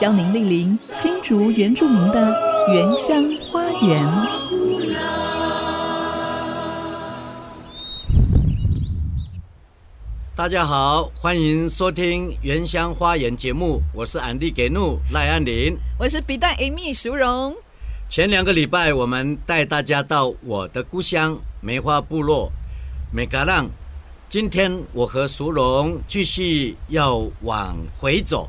[0.00, 2.34] 邀您莅临新竹原住民的
[2.72, 4.02] 原乡花园。
[10.34, 17.54] 大家好，欢迎收听《原乡花园》节目，我是安迪给怒赖安林，我是比蛋 Amy 淑荣。
[18.08, 22.50] 前两个礼拜，我们带大家到我的故乡梅花部落
[23.12, 23.68] 美嘎浪。
[24.30, 28.48] 今天我和淑荣继续要往回走，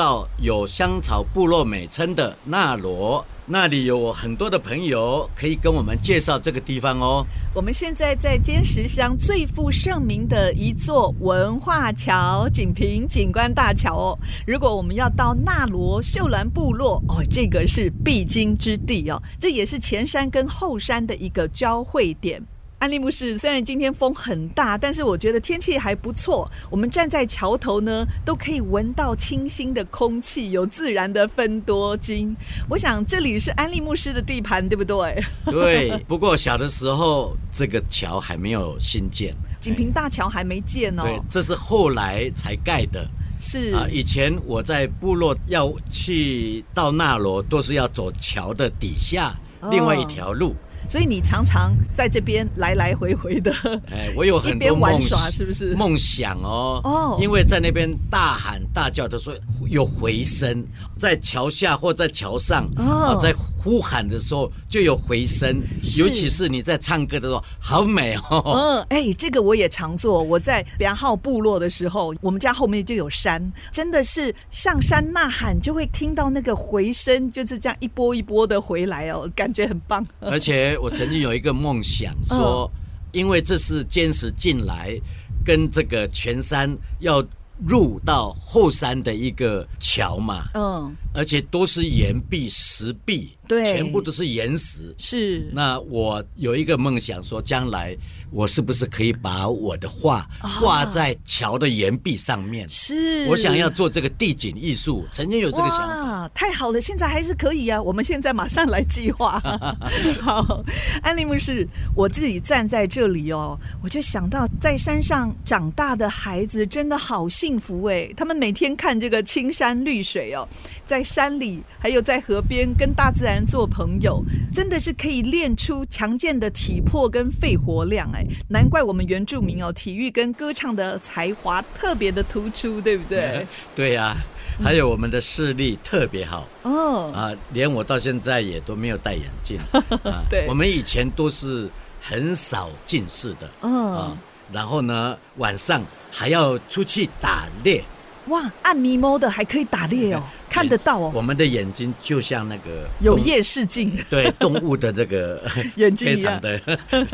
[0.00, 3.22] 到有香草部落美称的纳罗。
[3.44, 7.26] 那里有很多的朋友可以跟我们介绍这个地方哦。
[7.54, 14.18] 我们现在在尖石乡最负盛名的一座文化桥——锦屏景观大桥哦。
[14.46, 19.22] 如果我们要到纳罗秀兰部落哦，这个是必经之地哦。
[19.38, 22.42] 这也是前山跟后山的一个交汇点。
[22.80, 26.50] 安利牧师，虽然今天风很大，但是我觉得天气还不错。
[26.70, 32.34] 我们站在桥头呢，都可以闻到清新的空气，有自然的芬多精。
[32.70, 35.22] 我想这里是安利牧师的地盘，对不对？
[35.44, 35.90] 对。
[36.08, 41.02] 不过小的时候，这个桥还没有新建，锦屏大桥还没建哦。
[41.02, 43.06] 对，这是后来才盖的。
[43.38, 49.34] 是啊，以前我在部落要去到纳罗，都是要走桥的底下，
[49.70, 50.56] 另外一条路。
[50.82, 53.52] 哦所以你常常在这边来来回回的，
[53.92, 55.72] 哎，我有很多 梦玩耍，是不是？
[55.76, 59.36] 梦想哦，哦，因为在那边大喊大叫的时候
[59.68, 60.66] 有回声，
[60.98, 65.62] 在桥下或在桥上哦，在呼喊的时候就有回声，
[65.96, 68.42] 尤其是你在唱歌的时候，好美哦。
[68.44, 70.20] 嗯，哎，这个我也常做。
[70.20, 73.40] 我在良浩部落的时候，我们家后面就有山，
[73.70, 80.04] 真的是上山呐喊，就会听到那个回声，就是这样一波一波的回来哦，感觉很棒。
[80.18, 80.69] 而且。
[80.78, 82.70] 我曾经有一个梦想，说，
[83.12, 84.98] 因为这是坚持进来，
[85.44, 87.24] 跟这个全山要
[87.66, 94.94] 入到后山的一个桥嘛，嗯，而且都是岩壁、石壁，对，全部都是岩石。
[94.98, 95.50] 是。
[95.52, 97.96] 那我有一个梦想，说将来。
[98.32, 100.24] 我是不是可以把我的画
[100.60, 102.64] 挂在桥的岩壁上面？
[102.68, 106.30] 是，我想要做这个地景艺术，曾经有这个想法。
[106.32, 107.82] 太好了，现在还是可以啊！
[107.82, 109.40] 我们现在马上来计划。
[110.22, 110.62] 好，
[111.02, 118.14] 安利牧师，我自己站在这里哦，我就想到在山上长大的孩子真的好幸福哎！
[118.16, 120.48] 他们每天看这个青山绿水哦，
[120.84, 124.22] 在山里还有在河边跟大自然做朋友，
[124.52, 128.24] 真的是可以练出强健的体魄跟肺活量哎。
[128.48, 133.46] 难怪我们原住民哦，体育跟歌唱的才华特别的突出，对不对？
[133.74, 134.16] 对呀、啊，
[134.62, 139.58] 还有我们的视力特别好哦啊，连我到现在也都没有戴眼镜。
[140.28, 141.68] 对，我们以前都是
[142.00, 143.50] 很少近视的。
[143.62, 144.18] 嗯啊，
[144.52, 147.82] 然后呢，晚上还要出去打猎。
[148.30, 150.22] 哇，暗迷蒙的还可以打猎哦。
[150.50, 155.40] 看得到哦，我们的眼睛就像那个有夜视镜， 对动物的这个
[155.76, 156.60] 眼睛非常的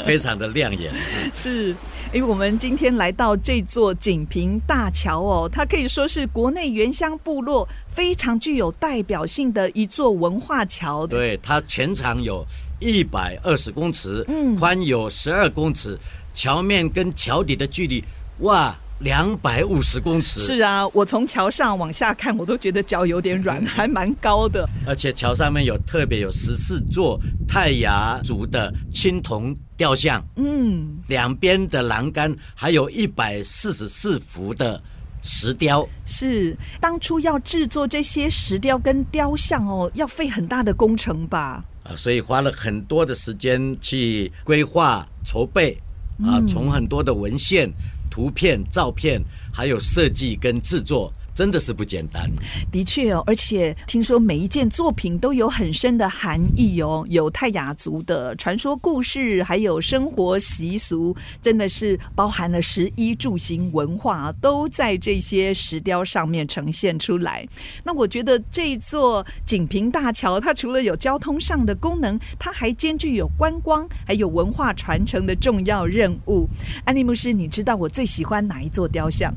[0.06, 0.90] 非常的亮眼。
[1.34, 1.68] 是，
[2.14, 11.06] 因为我们今天来到这座锦屏大桥哦，它可以说是国内原乡部落非常具有代表性的一座文化桥。
[11.06, 12.42] 对，它全长有
[12.80, 15.98] 一百二十公尺，嗯，宽有十二公尺，
[16.32, 18.02] 桥面跟桥底的距离，
[18.38, 18.74] 哇。
[19.00, 24.66] 两百五十公尺，是啊，我从桥上往下看，我都觉得脚有点软，还蛮高的。
[24.86, 34.82] 而且桥上面有特别有十四座泰雅族的青铜雕像，嗯，两边的栏杆还有一百四十四幅的
[35.22, 35.86] 石雕。
[36.06, 41.62] 是，当初要制作这些石雕跟雕像哦，要费很大的工程吧？
[41.82, 45.78] 啊，所以花了很多的时间去规划筹备
[46.24, 47.70] 啊，从很多的文献。
[48.16, 49.22] 图片、照片，
[49.52, 51.12] 还有设计跟制作。
[51.36, 52.32] 真的是不简单，
[52.72, 67.46] 的确哦，而且听说每一件作品都有很深的含义哦，有泰雅族的传说故事，还有生活习俗，真的是包含了食衣住行文化，都在这些石雕上面呈现出来。
[67.84, 76.48] 那我觉得这座锦屏大桥，它除了有交通上的功能，它还兼具有观光还有文化传承的重要任务。
[76.86, 79.30] 安利牧师，你知道我最喜欢哪一座雕像？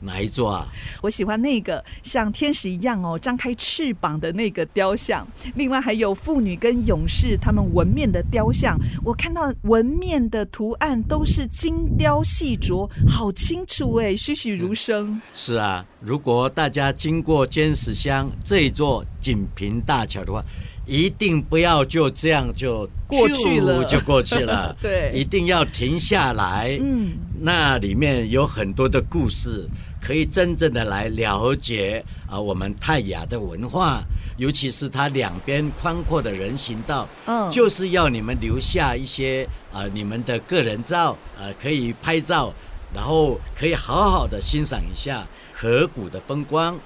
[0.00, 0.66] 哪一座啊？
[1.02, 1.10] 我。
[1.18, 5.26] 喜欢那个像天使一样哦，张开翅膀的那个雕像。
[5.56, 15.20] 另外还有妇女跟勇士他们纹面的雕像，我看到纹面的图案都是精雕细琢，好清楚哎，栩栩如生。
[15.34, 20.40] 是啊，如果大家经过尖石乡这一座锦屏大桥的话，
[20.86, 24.74] 一定不要就这样就过去了，就过去了。
[24.80, 26.78] 对，一定要停下来。
[26.80, 27.10] 嗯，
[27.40, 29.68] 那里面有很多的故事，
[30.00, 34.02] 可以真正的来了解啊，我们泰雅的文化，
[34.36, 42.52] 尤其是它两边宽阔的人行道，嗯，就是要你们留下一些啊，你们的个人照，呃，可以拍照，
[42.94, 46.78] 然后可以好好的欣赏一下河谷的风光。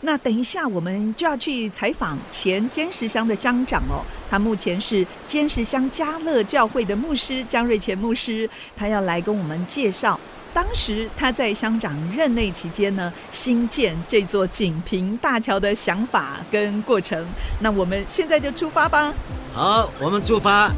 [0.00, 4.02] 那等一下，我们就要去采访前尖石乡的乡长哦。
[4.28, 10.18] 他目前是尖石乡嘉乐教会的牧师江瑞前牧师，他要来跟我们介绍
[10.52, 17.26] 当时他在乡长任内期间呢，兴建这座锦屏大桥的想法跟过程。
[17.60, 19.12] 那我们现在就出发吧。
[19.54, 20.72] 好，我们出发。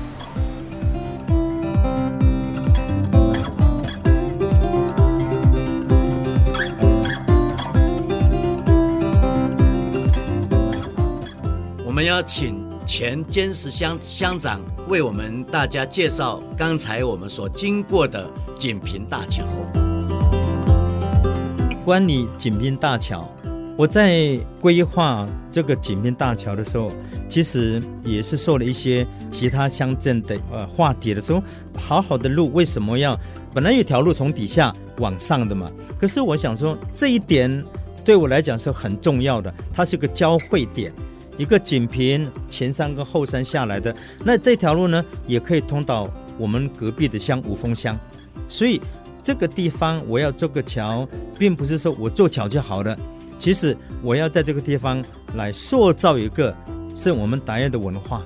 [11.84, 14.58] 我们要请前尖石乡乡长
[14.88, 18.26] 为我们大家介绍刚才我们所经过的
[18.60, 19.42] 锦屏大桥。
[21.82, 23.26] 关于锦屏大桥，
[23.74, 26.92] 我在规划这个锦屏大桥的时候，
[27.26, 31.42] 其实也是受了一些其他乡镇的呃话题的时候，
[31.74, 33.18] 好好的路为什么要
[33.54, 35.72] 本来有条路从底下往上的嘛？
[35.98, 37.64] 可是我想说这一点
[38.04, 40.92] 对我来讲是很重要的，它是个交汇点。
[41.38, 46.06] 一个锦屏前山跟后山下来的，那这条路呢，也可以通到
[46.36, 47.98] 我们隔壁的乡五峰乡，
[48.50, 48.78] 所以
[49.22, 51.08] 这个地方我要做个桥，
[51.38, 52.94] 并不是说我做桥就好了，
[53.38, 55.02] 其实我要在这个地方
[55.34, 56.54] 来塑造一个
[56.94, 58.22] 是我们达赖的文化，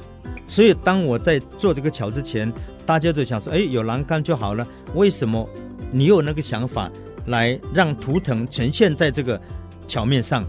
[0.49, 2.53] 所以当我在做这个桥之前，
[2.87, 5.49] 大家都想说，哎，有栏杆就好了，为什么
[5.93, 6.91] 你有那个想法
[7.27, 9.41] 来让图腾呈现在这个
[9.87, 10.45] 桥面上？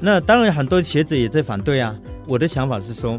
[0.00, 1.94] 那当然，很多学者也在反对啊。
[2.26, 3.18] 我的想法是说，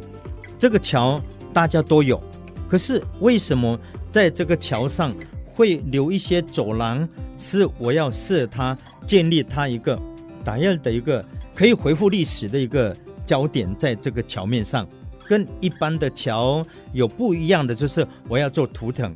[0.57, 1.22] 这个桥
[1.54, 2.22] 大家都有，
[2.68, 3.80] 可是为什么
[4.12, 5.13] 在这个桥上
[5.54, 7.08] 会留一些走廊？
[7.38, 10.00] 是我要设它，建立它一个
[10.44, 11.24] 达赖的一个
[11.54, 12.96] 可以回复历史的一个
[13.26, 14.88] 焦点，在这个桥面上，
[15.28, 19.14] 跟一般的桥有不一样的，就是我要做图腾，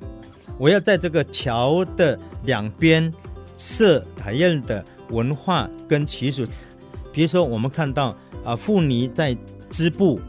[0.57, 3.11] 我要在这个桥的两边
[3.55, 6.45] 设达赖的文化跟习俗。
[7.11, 9.35] 比如说，我们看到啊，妇女在
[9.69, 10.19] 织布，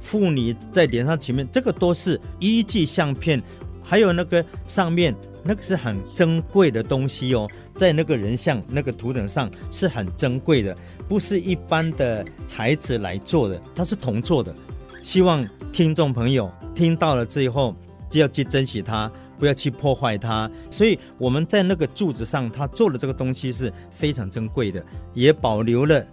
[0.00, 3.42] 妇女在脸上前面，这个都是依据相片，
[3.82, 5.14] 还有那个上面
[5.46, 10.76] 那个是很珍贵的东西哦，在那个人像那个图腾上是很珍贵的，
[11.08, 14.54] 不是一般的材质来做的，它是铜做的。
[15.02, 17.74] 希望听众朋友听到了之后，
[18.10, 20.50] 就要去珍惜它，不要去破坏它。
[20.70, 24.84] 所以我们在那个柱子上，他做的这个东西是非常珍贵的，
[25.14, 26.04] 也保留了。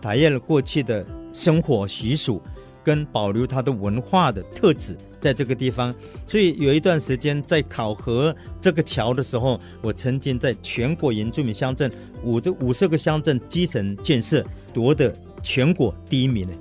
[0.00, 2.42] 达赖了过去的生活习俗，
[2.82, 5.94] 跟保留它的文化的特质，在这个地方。
[6.26, 11.90] 所以有一段时间在考核这个桥的时候，我曾经在全国原住民乡镇
[12.22, 14.44] 五这五十个乡镇基层建设
[14.74, 16.52] 夺得全国第一名呢。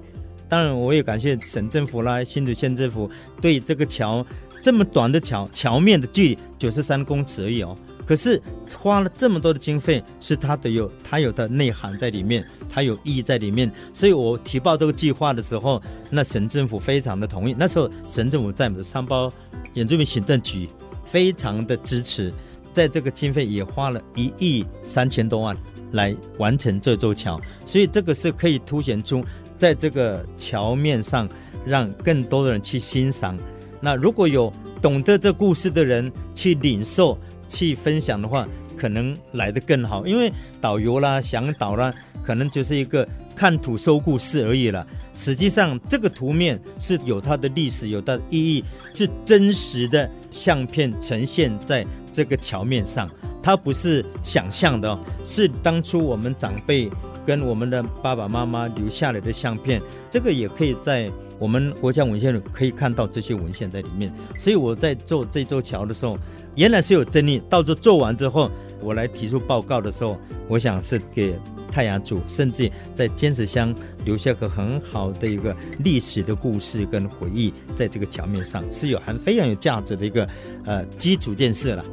[0.48, 4.26] 当然，我也感谢省政府啦、新竹县政府对这个桥
[4.62, 7.78] 这么短的桥，桥面的距离九十三公尺而已哦。
[8.06, 8.42] 可是
[8.78, 13.72] 花了这么多的经费，是它的有它有的内涵在里面，它有意义在里面。
[13.94, 17.56] 所以我提报这个计划的时候，那省政府非常的同意。
[17.58, 19.32] 那时候省政府在我们的三包
[19.74, 20.68] 原住民行政局
[21.06, 22.34] 非常的支持，
[22.74, 25.58] 在这个经费也花了一亿三千多万
[25.92, 27.40] 来完成这座桥。
[27.66, 29.24] 所以这个是可以凸显出
[29.58, 31.30] 在这个桥面上，
[31.66, 33.38] 让更多的人去欣赏。
[33.80, 37.18] 那如果有懂得这故事的人去领受。
[37.54, 41.94] 去分享的话，可能来得更好，因为导游啦、向导啦，
[42.24, 44.86] 可能就是一个看图说故事而已了。
[45.16, 48.64] 实际上，这个图面是有它的历史、有它的意义，
[48.96, 53.08] 是真实的相片呈现在这个桥面上，
[53.42, 56.90] 它不是想象的，是当初我们长辈
[57.24, 59.80] 跟我们的爸爸妈妈留下来的相片。
[60.10, 64.12] 这个也可以在我们国家文献里可以看到这些文献在里面。
[64.40, 66.18] 所以我在做这座桥的时候。
[66.56, 71.36] 原来是有争议，到时候做完之后，我来提出报告的时候，我想是给
[71.72, 73.74] 泰雅族，甚至在尖石乡
[74.06, 80.28] 留下个很好的一个历史的故事跟回忆，在这个桥面上是有很非常有价值的一个
[80.66, 81.84] 呃基础建设了。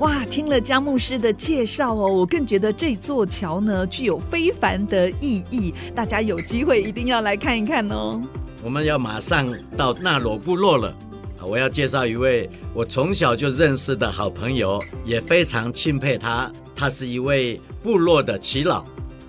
[0.00, 8.22] 哇听了江牧师的介绍哦，我更觉得这座桥呢具有非凡的意义，大家有机会一定要来看一看哦。
[8.66, 9.46] 我们要马上
[9.76, 10.92] 到纳罗部落了，
[11.40, 18.84] 我要介绍一位我从小就认识的好朋友，也非常钦佩他，他是一位部落的耆老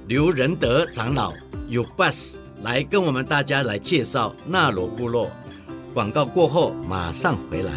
[0.08, 1.32] 刘仁德长老
[1.70, 5.29] ，Ubus 来跟我们大家来介绍纳罗部落。
[5.94, 7.72] 广告过后马上回来。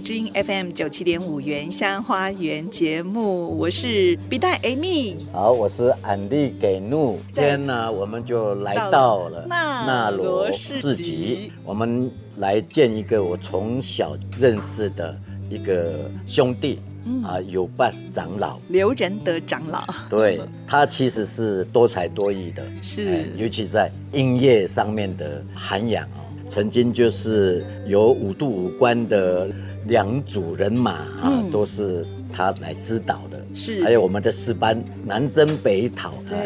[0.00, 5.16] 之音 FM 九七点五原乡花园节目，我是笔袋 Amy。
[5.32, 7.18] 好，我是安利给怒。
[7.32, 15.16] 今天呢，我们就来到了纳罗市集，我们来见一个我从小认识的
[15.48, 19.82] 一个兄弟、嗯、啊有 bus 长老刘仁德长老。
[20.10, 26.22] 对，他其实是多才多艺的，是、哎，尤其在音乐上面的涵养哦。
[26.48, 29.48] 曾经就是有五度五官的
[29.86, 33.40] 两组人马啊，嗯、都是他来指导的。
[33.54, 36.36] 是，还有我们的四班南征北讨，对，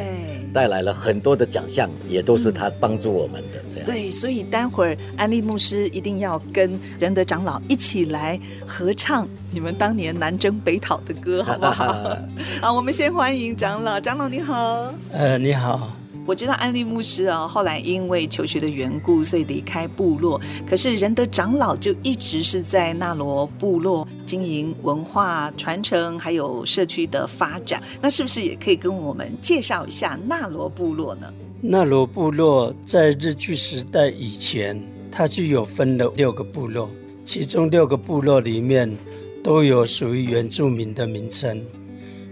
[0.52, 3.60] 带来了很多的奖项，也都是他帮助我们的。
[3.74, 12.16] 这样、嗯、对，所以待会儿安利牧师一定要跟仁德长老一起来合唱你们当年南征北讨的歌，好不好？
[12.62, 14.94] 好，我们先欢迎长老，长老你好。
[15.12, 15.96] 呃，你好。
[16.30, 20.40] 我知道安利牧师啊，后来因为求学的缘故，所以离开部落。
[20.64, 27.82] 可是仁德长老就一直是在纳罗部落经营文化传承，还有社区的发展。
[28.00, 31.26] 那是不是也可以跟我们介绍一下纳罗部落呢？
[31.60, 36.88] 纳罗部落在日据时代以前，它就有分了六个部落，
[37.24, 38.96] 其中六个部落里面
[39.42, 41.60] 都有属于原住民的名称。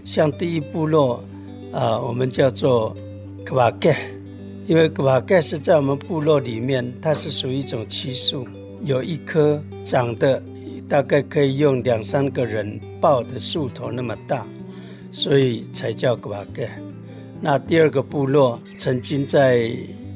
[0.05, 1.21] 像第一部落，
[1.73, 2.95] 啊、我们叫做。
[3.49, 3.97] 格瓦盖，
[4.67, 8.47] 因为格瓦盖是在我们部落里面，它是属于一种漆树，
[8.83, 10.39] 有一棵长得
[10.87, 14.45] 大概可以用两三个人抱的树头那么大，
[15.09, 16.69] 所以才叫格瓦盖。
[17.41, 19.71] 那第二个部落曾经在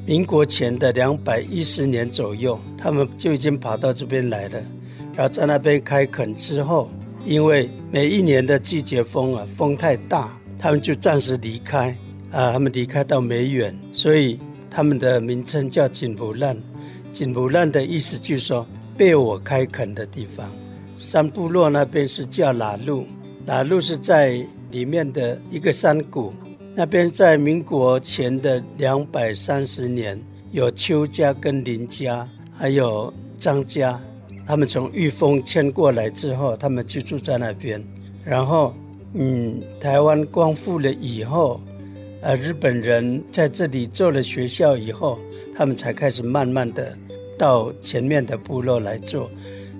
[0.05, 4.61] 民国前的两百一十年左右，他们就已经跑到这边来了，
[5.15, 6.87] 然后在那边开垦之后，
[7.25, 11.97] 因为每一年的季节风啊，风太大，他们就暂时离开。
[12.33, 16.57] 啊，他们离开到梅远，所以他们的名称叫锦布烂。
[17.13, 18.65] 锦布烂的意思就是说
[18.97, 20.51] 被我开垦的地方。
[20.95, 23.05] 三部落那边是叫拉路，
[23.45, 26.33] 拉路是在里面的一个山谷。
[26.73, 30.19] 那边在民国前的两百三十年，
[30.51, 34.01] 有邱家跟林家，还有张家，
[34.43, 37.79] 他们从玉峰迁过来之后，他们居住在那边。
[38.25, 38.73] 然后，
[39.13, 41.61] 嗯，台湾光复了以后。
[42.23, 45.19] 呃，日本人在这里做了学校以后，
[45.53, 46.97] 他们才开始慢慢的
[47.37, 49.29] 到前面的部落来做。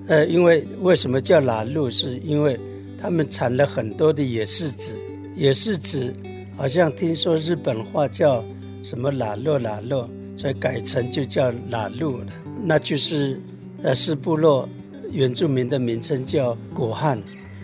[0.08, 1.90] 呃，因为为什么叫拉路？
[1.90, 2.60] 是因为
[2.98, 4.94] 他们产了很多的野柿子，
[5.38, 6.14] 野柿子
[6.58, 8.44] 好像听说日本话叫
[8.82, 12.28] 什么拉洛拉洛，所以改成就叫拉路了。
[12.62, 13.40] 那就是
[13.84, 14.68] 呃，四部落
[15.14, 17.18] 原住民的名称叫果汉，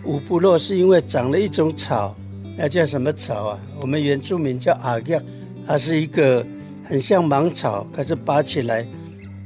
[0.06, 2.16] 五部落是因为长了一种草。
[2.62, 3.60] 那叫什么草啊？
[3.80, 5.18] 我们原住民叫阿叶，
[5.66, 6.46] 它是一个
[6.84, 8.86] 很像芒草，可是拔起来，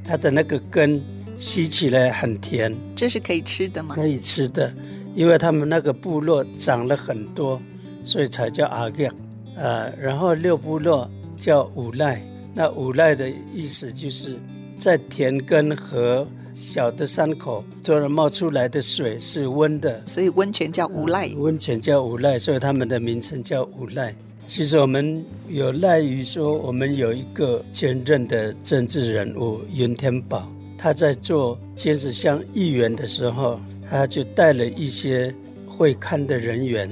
[0.04, 1.00] 它的那个根
[1.38, 2.74] 吸起来很甜。
[2.96, 3.94] 这是可以吃的吗？
[3.94, 4.74] 可以吃的，
[5.14, 7.62] 因为他们那个部落长了很多，
[8.02, 9.08] 所以才叫阿叶。
[9.54, 12.20] 呃，然后六部落叫五赖，
[12.52, 14.36] 那五赖的意思就是
[14.76, 16.26] 在田根和。
[16.54, 21.28] 小的伤口突然冒出来的水是温的，所以温泉叫无赖。
[21.36, 24.14] 温泉叫无赖，所以他们的名称叫无赖。
[24.46, 33.58] 其实我们有赖于说，我们有一个前任的政治人物云天宝，他在做尖石乡议员的时候，
[33.88, 35.34] 他就带了一些
[35.66, 36.88] 会看的人员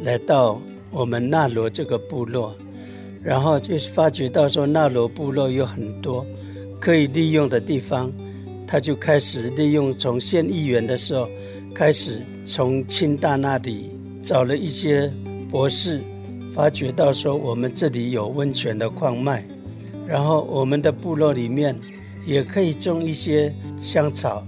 [0.00, 2.52] 来到我们纳罗这个部落，
[3.22, 6.26] 然后就发觉到说纳罗部落有很多
[6.80, 8.10] 可以利用的地方。
[8.66, 11.28] 他就开始利用从县议员的时候
[11.74, 13.90] 开始，从清大那里
[14.22, 15.12] 找了一些
[15.50, 16.00] 博士，
[16.52, 19.44] 发觉到说我们这里有温泉的矿脉，
[20.06, 21.76] 然后我们的部落里面
[22.26, 24.46] 也可以种一些香草，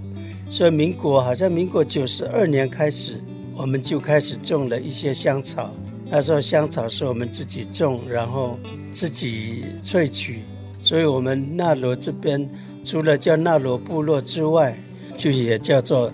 [0.49, 3.21] 所以民国好像民国九十二年开始，
[3.55, 5.69] 我们就开始种了一些香草。
[6.09, 8.57] 那时候香草是我们自己种，然后
[8.91, 10.39] 自己萃取，
[10.79, 12.49] 所以我们纳罗这边。
[12.87, 14.73] 除了叫纳罗部落之外，
[15.13, 16.09] 就也叫做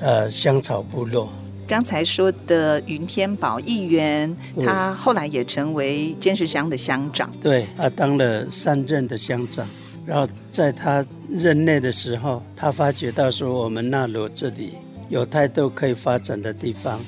[0.00, 1.30] 呃香草部落。
[1.68, 7.30] 刚才说的云天宝议员，他后来也成为尖石乡的乡长。
[7.38, 9.66] 对，他当了三任的乡长，
[10.06, 14.70] 然后在他任内的时候，他发觉到说我们纳罗这里
[15.10, 16.98] 有太多可以发展的地方，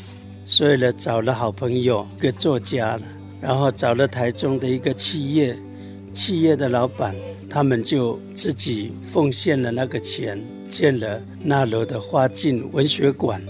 [0.44, 3.02] 所以呢，找了好朋友一个作家了，
[3.40, 5.56] 然后找了台中的一个企业，
[6.12, 7.14] 企业的老板，
[7.50, 10.38] 他们就自己奉献了那个钱，
[10.68, 13.42] 建了纳罗的花径文学馆。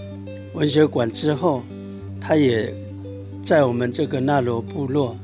[0.53, 1.61] 文学馆之后，
[2.19, 2.73] 他也
[3.41, 5.17] 在我们这个纳罗部落，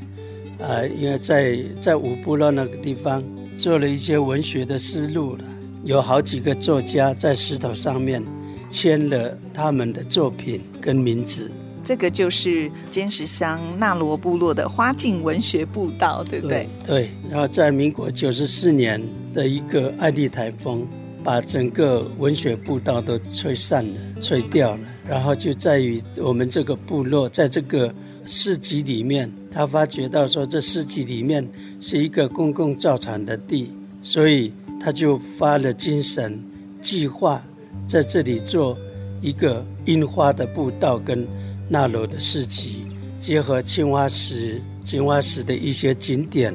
[0.60, 3.24] 啊、因为在在五部落那个地方
[3.56, 5.44] 做了一些文学的思路了，
[5.84, 8.24] 有好几个作家在石头上面
[8.70, 11.50] 签了他们的作品跟名字。
[11.86, 16.68] 这个就是尖石乡纳罗部落的花径文学步道，对不对？
[16.86, 17.10] 对。
[17.30, 19.00] 然后在民国九十四年
[19.32, 20.86] 的一个爱丽台风，
[21.24, 24.84] 把整个文学步道都吹散了、吹掉了。
[25.08, 27.94] 然后就在于我们这个部落，在这个
[28.26, 31.48] 市集里面，他发觉到说这市集里面
[31.80, 34.52] 是一个公共造场的地，所以
[34.82, 36.44] 他就发了精神，
[36.82, 37.40] 计划
[37.86, 38.76] 在这里做
[39.22, 41.28] 一个樱花的步道跟
[41.68, 42.86] 纳罗的市集，
[43.20, 46.54] 结合青花石、青花石的一些景点。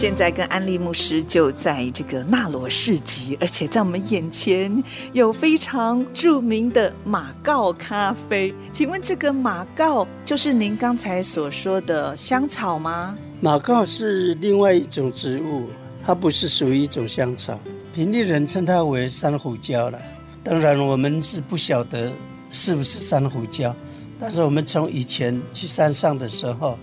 [0.00, 4.72] 现在跟安利牧师就在这个纳罗市集，而且在我们眼前
[5.12, 8.54] 有非常著名的马告咖啡。
[8.70, 13.18] 请问这个马告就是您刚才所说的香草吗？
[13.40, 15.68] 马告是另外一种植物，
[16.04, 17.58] 它不是属于一种香草。
[17.92, 20.00] 平地人称它为山胡椒了。
[20.44, 22.08] 当然我们是不晓得
[22.52, 23.74] 是不是山胡椒，
[24.16, 26.78] 但是我们从以前去山上的时候，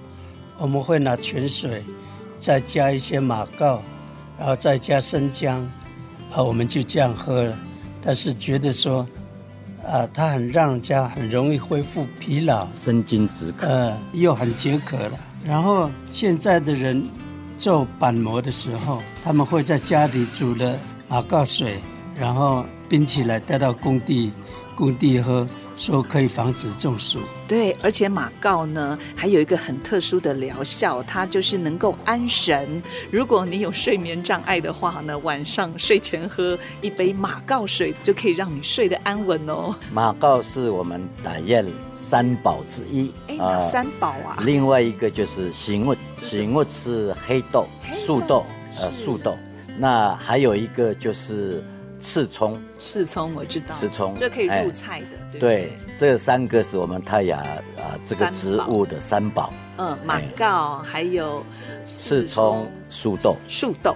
[0.57, 1.81] 我们会拿泉水。
[2.39, 3.81] 再加一些马告，
[4.37, 5.61] 然后再加生姜，
[6.31, 7.57] 啊，我们就这样喝了。
[8.01, 9.07] 但是觉得说，
[9.85, 15.19] 啊，它很让人家很容易恢复疲劳，生津止渴，呃，又很解渴了。
[15.43, 17.03] 然后现在的人
[17.57, 21.79] 做板模的时候，他们会在家里煮了马告水，
[22.15, 24.31] 然后冰起来带到工地，
[24.75, 25.47] 工地喝。
[25.77, 32.81] 说可以防止中暑，对，而且马告呢还有一个很特殊的疗效，它就是能够安神。
[33.11, 39.75] 如果你有睡眠障碍的话呢，晚上睡前喝一杯马告水，就可以让你睡得安稳哦。
[39.91, 44.37] 马告是我们大叶三宝之一，哎，哪三宝啊？
[44.45, 48.45] 另外一个就是醒物，醒物是黑豆、树豆，
[48.79, 49.37] 呃，树豆。
[49.77, 51.61] 那还有一个就是。
[51.99, 55.17] 刺葱，刺葱我知道，刺葱这可以入菜的。
[55.17, 57.39] 哎、对，对，这三个是我们泰雅
[57.77, 59.53] 啊这个植物的三宝。
[59.77, 61.45] 嗯，马告、哎、还有
[61.83, 63.95] 刺葱、树豆、树豆。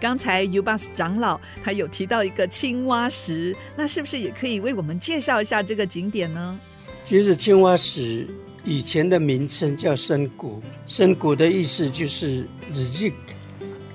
[0.00, 6.58] 刚才 Ubas 长老他有提到一个青蛙石，那是不是也可以为我们介绍一下这个景点呢？
[7.04, 8.26] 其实青蛙石
[8.64, 13.12] 以前的名称叫深谷，深谷的意思就是日记，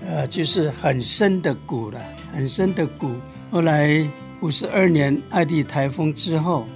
[0.05, 1.99] 呃，就是很深的谷了。
[2.37, 3.15] 很深的谷，
[3.49, 4.07] 后来
[4.41, 6.67] 五十二年爱丽台风之后，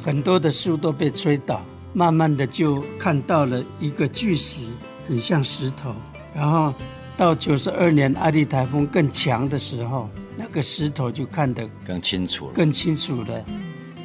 [0.00, 1.60] 很多的树都被吹倒，
[1.92, 4.70] 慢慢的就看到了一个巨石，
[5.08, 5.92] 很像石头。
[6.32, 6.72] 然后
[7.16, 13.44] 到九十二年爱丽台风更强的时候，那个石头就看得更清楚了，更清楚了。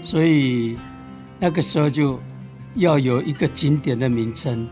[0.01, 0.75] 所以
[1.37, 2.19] 那个时候就
[2.73, 4.67] 要有一个景点的名称，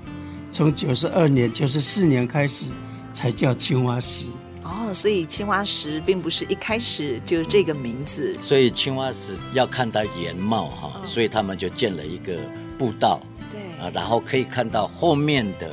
[0.52, 2.72] 从九十二年、九十四年开始
[3.14, 4.26] 才叫青蛙石。
[4.64, 8.38] 哦，所以青蛙石并不是一开始就这个名字。
[8.42, 12.38] 所以青蛙石要看它原貌哈，哦、所以他们就建了一个
[12.78, 13.20] 步道。
[13.50, 15.72] 对啊，然后可以看到后面的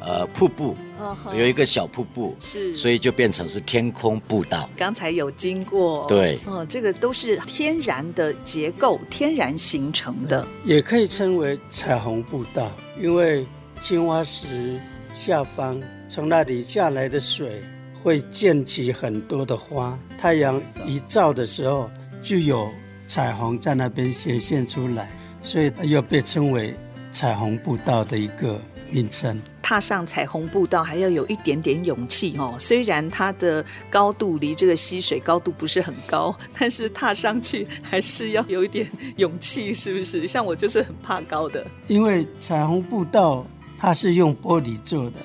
[0.00, 4.68] 呃瀑布，哦、有一个小瀑布，是，所以就变成是天空步道。
[4.76, 12.70] 刚才有经过，对，嗯，这个都是天然的结构，天然形成的，也可以称为彩虹步道，
[13.00, 13.46] 因为
[13.80, 14.78] 青蛙石
[15.14, 17.62] 下方从那里下来的水。
[18.04, 21.90] 会溅起很多的花，太阳一照的时候，
[22.20, 22.70] 就有
[23.06, 26.74] 彩虹在那边显现出来，所以又被称为
[27.10, 29.40] 彩虹步道的一个名称。
[29.62, 38.86] 踏上彩虹步道还要有一点点勇气哦，虽然它的高度离这个溪水高度不是很高，但是踏上去还是要有一点
[39.16, 40.26] 勇气，是不是？
[40.26, 41.66] 像我就是很怕高的。
[41.88, 43.46] 因为彩虹步道
[43.78, 45.16] 它是用玻璃做的。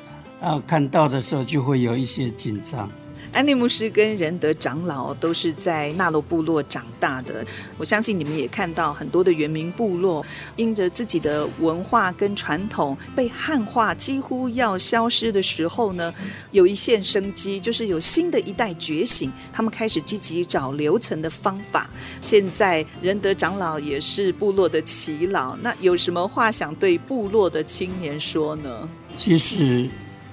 [0.41, 2.89] 然后看到的时候就会有一些紧张。
[3.31, 7.45] 安利牧师跟仁德长老都是在纳罗部落长大的，
[7.77, 10.25] 我相信你们也看到很多的原民部落
[10.55, 16.11] 因着自己的文化跟传统被汉化，几乎要消失的时候呢，
[16.49, 21.87] 有一线生机，就是有新的一代觉醒，他们开始积极找留存的方法。
[22.19, 28.89] 现在仁德长老也是部落的耆老，那有什么话想对部落的青年说呢？
[29.15, 29.87] 其实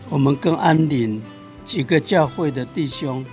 [0.09, 1.21] 我们跟安林
[1.65, 3.25] 几个教会的弟兄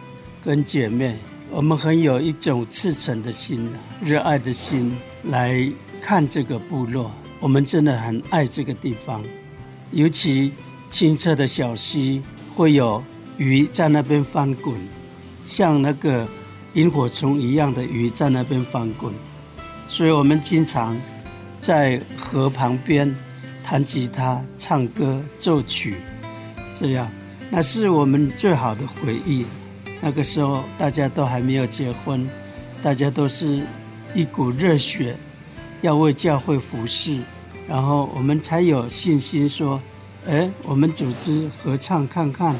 [0.44, 1.16] 跟姐妹，
[1.52, 3.70] 我们很有一种赤诚的心、
[4.04, 5.70] 热爱的心来
[6.02, 7.12] 看这个部落。
[7.40, 9.22] 我们真的很爱这个地方，
[9.92, 10.52] 尤其
[10.90, 12.22] 清澈的小溪，
[12.56, 13.04] 会有
[13.38, 14.74] 鱼在那边翻滚，
[15.44, 16.26] 像那个
[16.74, 19.14] 萤火虫一样的鱼在那边翻滚。
[19.88, 20.98] 所以我们经常
[21.60, 23.14] 在河旁边
[23.64, 25.98] 弹吉他、唱歌、奏曲，
[26.74, 27.10] 这样。
[27.50, 29.46] 那是我们最好的回忆。
[30.02, 32.30] 那个时候大家都还没有结婚，
[32.82, 33.62] 大家都是
[34.14, 35.16] 一股热血，
[35.82, 37.20] 要为教会服侍，
[37.70, 39.80] 然后我们才有信心说
[40.28, 42.54] ：“哎，我们组织合唱看看，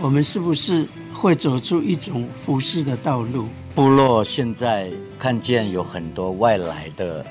[0.00, 7.24] 我们是不是会走出一种服侍的道路？”部落现在看见有很多外来的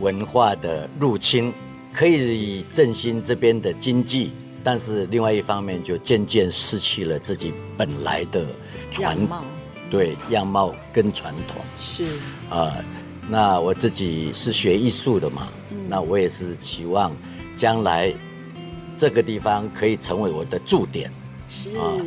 [0.00, 1.52] 文化的入侵，
[1.92, 4.32] 可以以振兴这边的经济。
[4.64, 8.46] 但是另外一方面，就渐渐失去了自己本来的
[8.90, 9.18] 传
[9.90, 12.04] 对样貌跟传统是
[12.48, 12.84] 啊、呃。
[13.28, 17.14] 那我自己是学艺术的嘛，嗯、那我也是期望
[17.56, 18.12] 将来
[18.98, 21.10] 这个地方可以成为我的驻点，
[21.46, 22.04] 是啊、呃。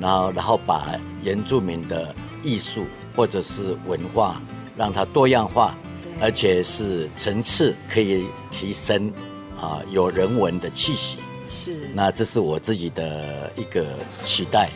[0.00, 0.92] 然后，然后把
[1.22, 4.40] 原住民的艺术或者是文化
[4.76, 9.08] 让它多样化，对而且是层次可以提升
[9.56, 11.18] 啊、呃，有人文的气息。
[11.48, 13.84] 是，那这是我自己的一个
[14.24, 14.68] 期待。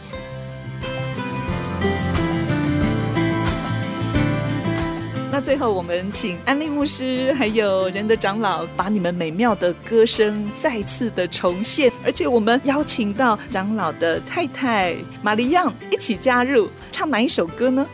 [5.33, 17.87] 那最后，我们请安利牧师还有仁德长老把你们美妙的歌声再次的重现，而且我们邀请到长老的太太玛利亚一起加入，唱哪一首歌呢？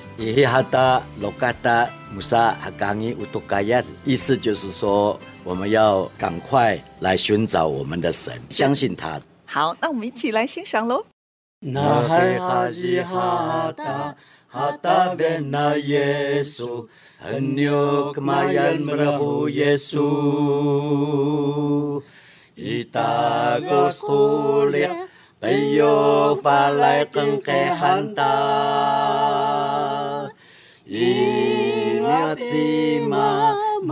[4.05, 5.21] 意思就是说。
[5.46, 9.20] 我们要赶快来寻找我们的神，相信他。
[9.44, 11.06] 好，那我们一起来欣赏喽。
[11.61, 14.12] 那海哈吉哈达
[14.48, 16.85] 哈达贝那耶稣，
[17.20, 18.12] 很牛
[18.52, 20.02] 耶姆勒呼耶稣，
[22.56, 24.90] 伊达戈斯呼列
[25.38, 28.26] 贝尤法来更开汉达，
[30.85, 32.00] 伊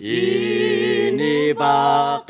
[0.00, 0.08] 亚
[1.16, 2.22] 蒂玛。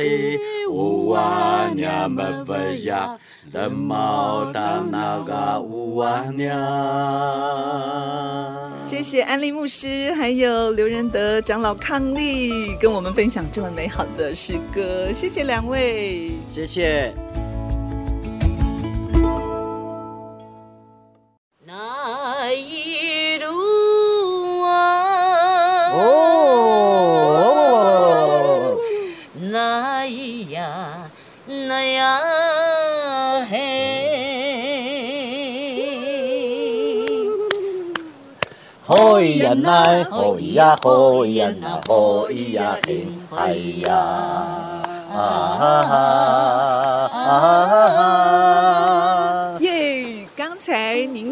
[8.83, 15.13] 谢谢安利牧师，还有刘仁德长老伉俪，跟我们分享这么美好的诗歌。
[15.13, 17.15] 谢谢两位，谢谢。
[39.51, 42.89] 吼咿呀那，吼咿呀吼咿呀那，吼咿呀嘿
[43.31, 43.91] 嗨呀，
[47.13, 48.60] 啊！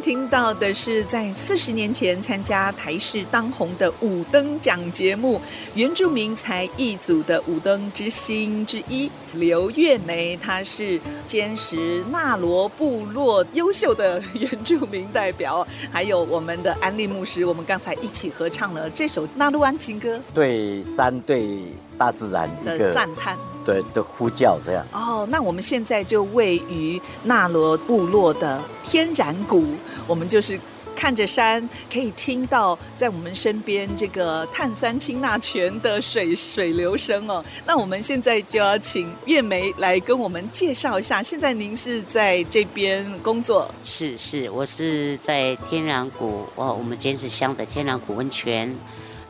[0.08, 5.38] 听到的是在四十年前参加台视当红的五灯奖节目，
[5.74, 9.10] 原住民才艺组的五灯之星之一。
[9.34, 21.64] 刘月梅，她是坚实纳罗部落优秀的原住民代表，还有我们的安利牧师，我们刚才一起合唱了这首纳鲁安情歌，对山对
[21.98, 23.36] 大自然的赞叹，
[23.68, 24.82] 对的呼叫，这样。
[24.92, 29.66] 哦，那我们现在就位于纳罗部落的天然谷，
[30.06, 30.58] 我们就是。
[31.00, 37.44] 看着山，可以听到在我们身边这个碳酸氢钠泉的水水流声哦。
[37.64, 41.22] 那我们现在就要请月梅来跟我们介绍一下。
[41.22, 43.72] 现在您是在这边工作？
[43.84, 48.76] 是是，我是在天然谷，哦，我们尖石乡的天然谷温泉。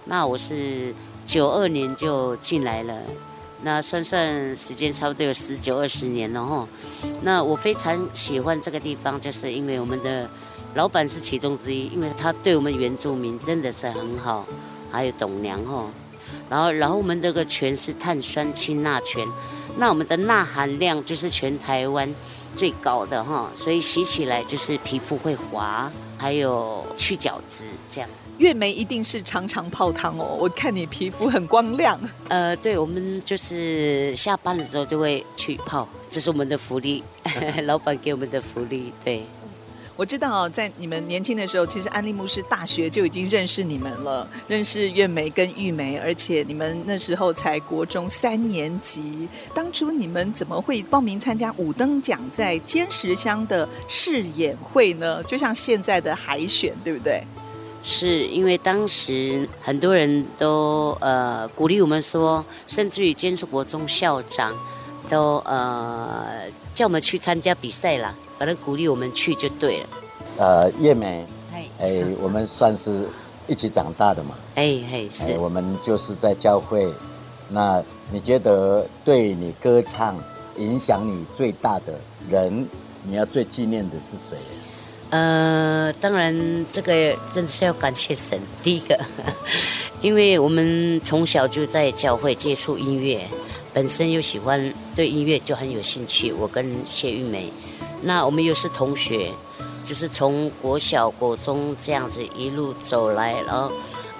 [0.06, 0.94] 那我是
[1.26, 2.94] 九二年就进来了，
[3.62, 6.66] 那算算时间差不多有十九二十年了哈。
[7.22, 10.28] 那我非常喜欢这个地方，就是因为我们的
[10.74, 14.46] 老板是其中之一，因为他对我们原住民真的是很好，
[14.90, 15.86] 还有董娘哈。
[16.48, 19.26] 然后，然后我们这个泉是碳酸氢钠泉，
[19.76, 22.14] 那我们的钠含量就是全台湾
[22.56, 28.08] 最高的哈，所以洗起来就是皮肤会滑，还有去角质这样。
[28.38, 31.98] 月梅一定是常常泡汤哦，我看你皮肤很光亮。
[32.28, 37.02] 呃，对，我们就是下班的时候就会去泡，这是我们的福利，
[37.66, 38.92] 老板给我们的福利。
[39.04, 39.24] 对，
[39.96, 49.28] 我知道在你们年轻的时候，其实安利牧师大学就已经认识你们了，认识月梅跟玉梅，而且你们那时候才国中三年级。
[49.52, 55.20] 当初你们怎么会报名参加五灯奖在尖石乡的试演会呢？
[55.24, 57.20] 就像现在的海选，对不对？
[57.90, 64.54] 是因为当时很多人都呃鼓励我们说，甚至于尖石国中校长
[65.08, 69.88] 都呃叫我们去参加比赛啦，反正鼓励我们去就对了。
[70.36, 73.08] 呃，叶美，哎哎，我们算是
[73.46, 74.34] 一起长大的嘛。
[74.56, 75.38] 哎嘿，是。
[75.38, 76.92] 我们就是在教会。
[77.48, 80.14] 那你觉得对你歌唱
[80.58, 81.98] 影响你最大的
[82.28, 82.68] 人，
[83.02, 84.36] 你要最纪念的是谁？
[85.10, 88.38] 呃，当然，这个真的是要感谢神。
[88.62, 88.98] 第一个，
[90.02, 93.26] 因为我们从小就在教会接触音乐，
[93.72, 96.30] 本身又喜欢对音乐就很有兴趣。
[96.32, 97.50] 我跟谢玉梅，
[98.02, 99.30] 那我们又是同学，
[99.84, 103.72] 就是从国小、国中这样子一路走来，然后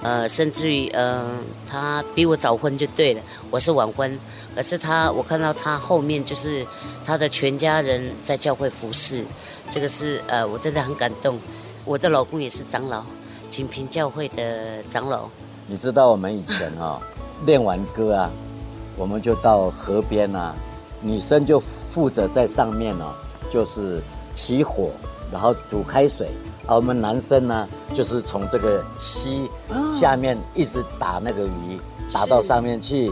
[0.02, 3.20] 呃，甚至于呃，他比我早婚就对了，
[3.50, 4.18] 我是晚婚，
[4.58, 6.66] 可是他，我看到他后面就是
[7.06, 9.24] 他的全家人在教会服侍。
[9.70, 11.38] 这个是呃，我真的很感动。
[11.84, 13.04] 我的老公也是长老，
[13.48, 15.28] 锦屏教会的长老。
[15.68, 17.02] 你知道我们以前啊、哦，
[17.46, 18.28] 练完歌啊，
[18.96, 20.52] 我们就到河边啊，
[21.00, 23.14] 女生就负责在上面哦，
[23.48, 24.02] 就是
[24.34, 24.90] 起火，
[25.30, 26.30] 然后煮开水，
[26.66, 29.48] 而我们男生呢，就是从这个溪
[30.00, 31.80] 下面一直打那个鱼，
[32.12, 33.08] 打到上面去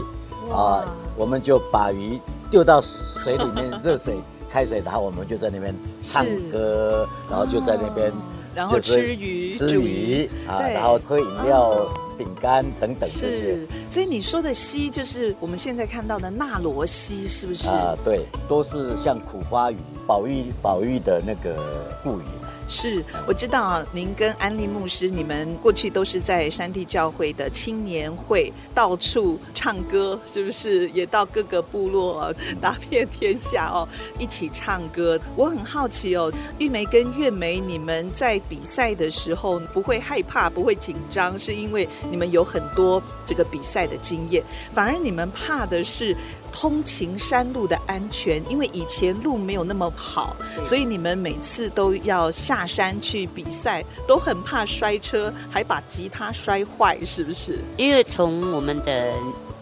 [0.51, 0.83] 啊，
[1.17, 4.15] 我们就把鱼丢到水里面，热水。
[4.49, 8.09] 开水，然后我们就在那边唱歌，然后就在那边，
[8.55, 11.85] 然后吃鱼，吃鱼啊，然后喝饮料、
[12.17, 13.27] 饼干等等这些。
[13.27, 17.67] 是，所以你说的溪就是我们现在看到的纳罗溪，是不是？
[17.67, 19.75] 啊，对，都是像苦花鱼，
[20.07, 21.53] 宝玉、宝玉的那个
[22.01, 22.23] 固鱼。
[22.67, 30.89] 是，我知道，您跟安利牧师，你们过去都是在山地教会的青年会到处唱歌，是不是？
[30.89, 33.87] 也到各个部落打遍天下哦，
[34.19, 35.17] 一起唱歌。
[35.35, 46.15] 我很好奇哦，玉梅跟月梅，你们在比赛的时候不会害怕，不会紧张，是因为你们有很多这个比赛的经验，反而你们怕的是。
[46.51, 57.59] 通勤山路的安全，因为以前路没有那么好，所以你们每次都要下山去比赛，都很怕摔车，还把吉他摔坏，是不是？
[57.77, 59.13] 因为从我们的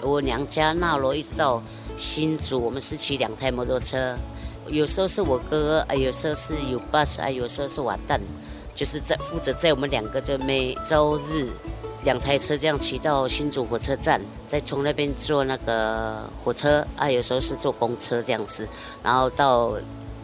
[0.02, 1.62] 我娘家那罗一直到
[1.98, 4.18] 新竹，我们是骑两台摩托车，
[4.68, 8.20] 有时候是我哥，啊，有时候是有 bus，啊，有时候是瓦旦，
[8.74, 11.48] 就是在负责在我们两个就每周日。
[12.06, 18.68] 两台车这样骑到新竹火车站，再从那边坐那个火车啊，有时候是坐公车这样子，
[19.04, 19.74] 然后到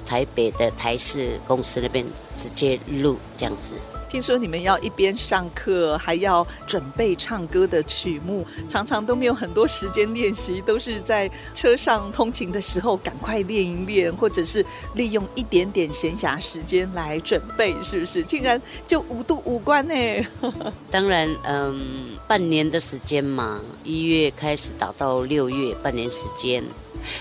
[0.05, 2.05] 台北的台视公司那边
[2.37, 3.75] 直接录这样子。
[4.11, 18.21] 听说你们要一边上课，还要准备唱歌的曲目，常常都没有很多时间练习，都是在车上通勤的时候赶快练一练，或者是利用一点点闲暇时间来准备，是不是？
[18.27, 19.95] 竟然就五度五关呢？
[20.91, 26.61] 当然，嗯，半年的时间嘛，一月开始打到六月，半年时间。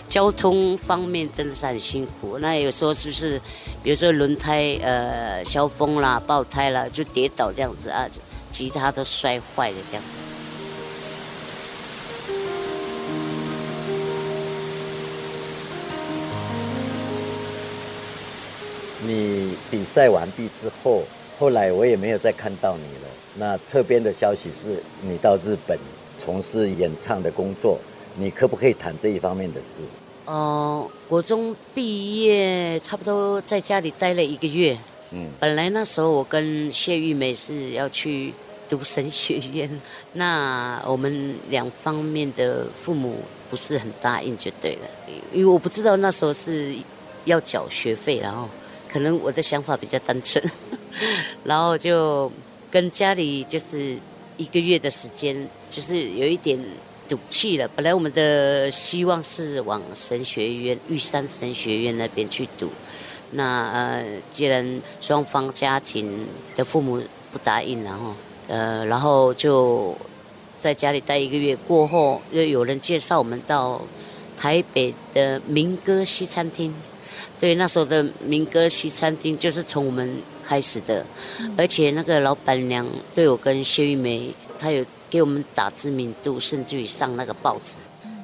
[0.08, 3.40] 交通方面真的是很辛苦，那有时候是不是，
[3.82, 8.06] 比如说轮胎呃消风啦、爆胎啦，就跌倒这样子啊，
[8.50, 10.18] 吉他都摔坏了这样子。
[19.02, 21.02] 你比赛完毕之后，
[21.38, 23.08] 后来我也没有再看到你了。
[23.34, 25.78] 那侧边的消息是你到日本
[26.18, 27.78] 从事演唱的工作。
[28.16, 29.82] 你可不可以谈这一方面的事？
[30.26, 34.78] 哦、呃，国中毕业差不多在家里待了一个月。
[35.10, 38.32] 嗯，本来那时候我跟谢玉梅是要去
[38.68, 39.80] 读神学院，
[40.14, 43.18] 那我们两方面的父母
[43.48, 44.88] 不是很答应，就对了。
[45.32, 46.74] 因为我不知道那时候是
[47.24, 48.48] 要缴学费，然后
[48.88, 50.42] 可能我的想法比较单纯，
[51.44, 52.30] 然后就
[52.70, 53.96] 跟家里就是。
[54.36, 55.36] 一个月的时间，
[55.68, 56.58] 就是有一点
[57.10, 57.66] 赌气了。
[57.74, 62.70] 本来我们的希望是往神学院玉山神学院那边去读，
[63.32, 68.14] 那呃，既然双方家庭的父母不答应，然后
[68.46, 69.96] 呃，然后就
[70.60, 73.82] 在家里待一个月过后，又有人介绍我们到
[74.36, 76.72] 台北的民歌西餐厅。
[77.40, 81.04] 对，那时候的民歌西餐厅就是从我们开始的，
[81.56, 87.74] 而且那个老板娘对我跟谢玉梅，她有给我们打知名度，甚至于上那个报纸。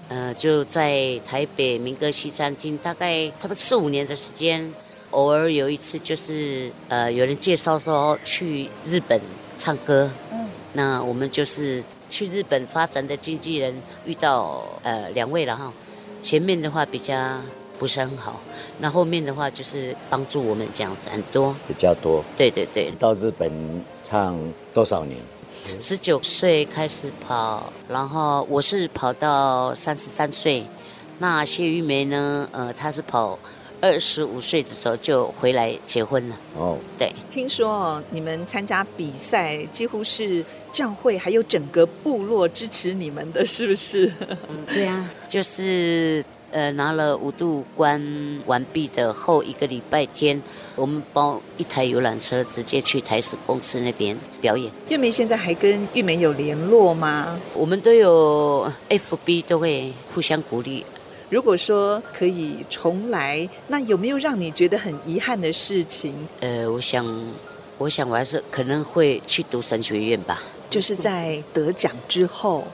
[0.09, 4.73] 呃，就在台北民歌西餐厅，大概差不多四五年的时间，
[5.11, 9.21] 偶尔有一次就是呃有人介绍说去日本
[9.59, 15.73] 唱歌，嗯，那我们就是去日本发展的经纪人遇到呃两位了哈，
[16.23, 17.15] 前面的话比较。
[17.79, 18.41] 不是很好，
[18.81, 22.25] 那后面的话就是帮助我们这样子很多，比较多。
[22.35, 23.53] 对对对，到日本
[24.03, 24.35] 唱
[24.73, 25.21] 多少年？
[25.79, 30.65] 十九岁开始跑，然后我是跑到三十三岁。
[31.19, 32.49] 那谢玉梅呢？
[32.53, 33.39] 呃，她是跑
[33.81, 36.37] 二十五岁的时候就回来结婚了。
[36.57, 37.13] 哦，对。
[37.31, 44.13] 听说你们参加比赛，几乎是教会还有整个部落支持你们的，是不是？
[44.49, 46.25] 嗯，对啊，就是。
[46.57, 48.03] 呃，拿了五度关
[48.47, 50.41] 完毕的后一个礼拜天，
[50.75, 54.73] 我们包一台游览车，直接去台视公司那边表演。
[54.89, 57.39] 月梅现在还跟玉梅有联络吗？
[57.53, 60.83] 我们都有 FB，都会互相鼓励。
[61.29, 66.15] 如果说可以重来，那有没有让你觉得很遗憾的事情？
[66.41, 67.05] 呃，我想，
[67.77, 70.43] 我想我还是可能会去读神学院吧。
[70.71, 72.65] 就是在得奖之后。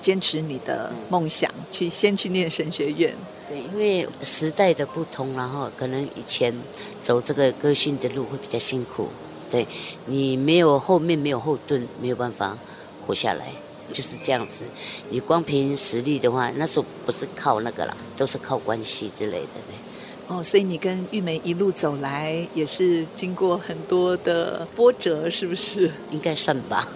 [0.00, 3.14] 坚持你的梦想，去先去念神学院。
[3.48, 6.54] 对，因为时代的不同，然后可能以前
[7.02, 9.08] 走这个歌星的路会比较辛苦。
[9.50, 9.66] 对，
[10.06, 12.56] 你没有后面没有后盾，没有办法
[13.04, 13.52] 活下来，
[13.90, 14.64] 就是这样子。
[15.08, 19.48] 你光凭实力的话，那时候不是靠那个啦，都是靠关系之类的。
[19.66, 19.74] 对。
[20.28, 25.90] 哦，所以你跟玉梅一路走来，也是经过很多的波折，是不是？
[26.12, 26.86] 应该算吧。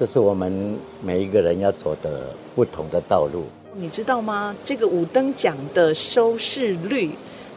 [0.00, 3.44] 这是我们每一个人要走的不同的道路。
[3.74, 4.56] 你知道吗？
[4.64, 7.10] 这个五等奖的收视率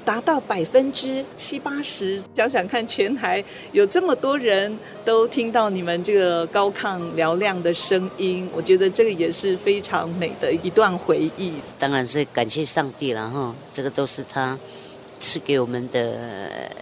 [0.03, 2.21] 达到百分之七八十。
[2.34, 11.53] 想想看，全台有这么多人都听到你们这个高亢嘹亮的声音，我觉得这个也是非常美的一段回忆。
[11.79, 14.60] 当然是感谢上帝了哈，这个都是他
[15.17, 16.19] 赐给我们的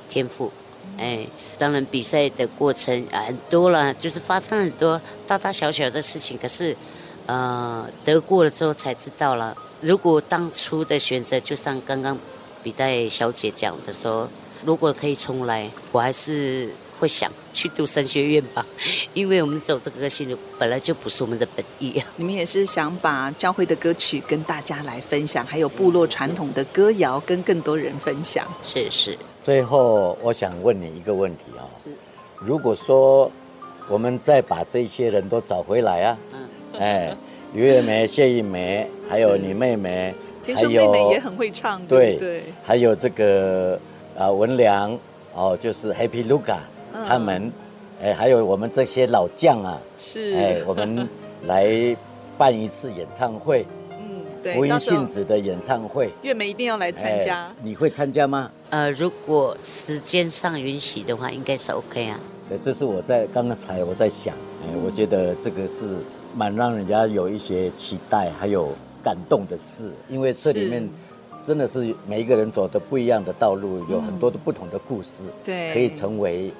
[0.09, 0.51] 天赋。
[0.97, 1.25] 哎，
[1.57, 6.37] 当然比赛的过程很多了，就是发生很多大大小小的事情。
[6.37, 6.75] 可是，
[7.25, 9.55] 呃，得过了之后才知道了。
[9.81, 12.17] 如果当初的选择，就像刚刚
[12.61, 14.29] 比赛小姐讲的说，
[14.63, 18.63] 如果可以重来，我还是会想去读神学院吧，
[19.15, 21.99] 因为我们走这个心路本来就不是我们的本意。
[22.15, 28.47] 你们也是想把教会的歌曲跟大家来分享，还有部落传统的歌谣跟更多人分享。
[28.63, 29.17] 是是。
[29.41, 31.89] 最后，我想问你一个问题啊，是，
[32.37, 33.31] 如果说
[33.89, 37.17] 我们再把这些人都找回来啊，嗯，哎，
[37.51, 40.13] 于月梅、谢一梅，还有你妹妹，
[40.45, 43.79] 听说妹妹也很会唱，对对，还有这个
[44.15, 44.95] 啊文良，
[45.33, 46.23] 哦，就是 Happy
[47.07, 47.51] 他们，
[48.01, 51.07] 哎，还有我们这些老将啊，是，哎，我们
[51.45, 51.95] 来
[52.37, 53.65] 办一次演唱会。
[54.55, 57.43] 福音性质的演唱会，月梅一定要来参加。
[57.43, 58.49] 欸，你会参加吗？
[58.71, 62.19] 呃，如果时间上允许的话，应该是 OK 啊。
[62.49, 65.95] 对，这是我在刚才我在想，哎，我觉得这个是
[66.35, 68.69] 蛮让人家有一些期待，还有
[69.03, 70.89] 感动的事，因为这里面
[71.45, 76.51] 真的是每一个人走的不一样的道路，有很多的不同的故事，对，可以成为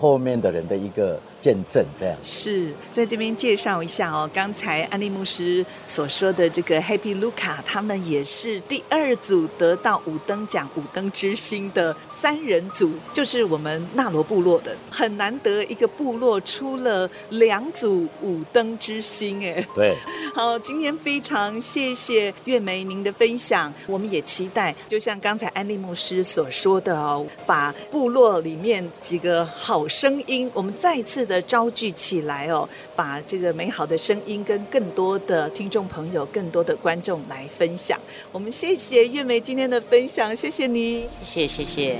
[0.00, 1.20] 后面的人的一个。
[1.40, 4.28] 见证这样是在这边介绍一下哦。
[4.32, 19.66] 刚才安利牧师所说的这个 Happy Luca，他们也是第二组得到五灯奖五灯之星的三人组，就是我们纳罗部落的，很难得一个部落出了两组五灯之星哎。
[19.74, 19.96] 对，
[20.34, 31.26] 好，今天非常谢谢月梅您的分享，我们也期待，就像刚才安利牧师所说的哦，把部落里面几个好声音，我们再次。
[31.30, 37.98] 的招聚起来哦，把这个美好的声音跟更多的听众朋友、更多的观众来分享。
[38.32, 41.98] 我们谢谢月梅今天的分享，谢谢你，谢谢谢谢。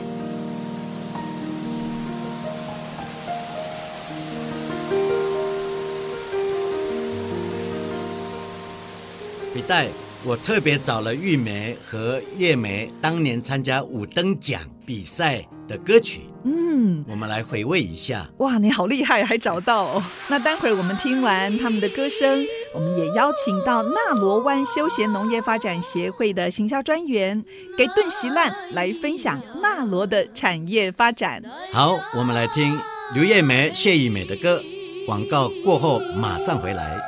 [9.53, 9.89] 比代，
[10.25, 16.23] 我特别找了玉梅和月梅当年参加五灯奖比赛的歌曲。
[16.43, 18.29] 嗯，我们来回味一下。
[18.39, 20.03] 哇，你好厉害，还找到哦。
[20.27, 22.45] 那待会儿我们听完他们的歌声，
[22.75, 27.45] 我们也邀请到纳罗湾休闲农业发展协会的行销专员
[27.79, 31.41] 给顿席烂来分享纳罗的产业发展。
[31.73, 32.77] 好，我们来听
[33.15, 34.61] 刘叶梅、谢宜美的歌。
[35.07, 36.99] 广告过后马上回来。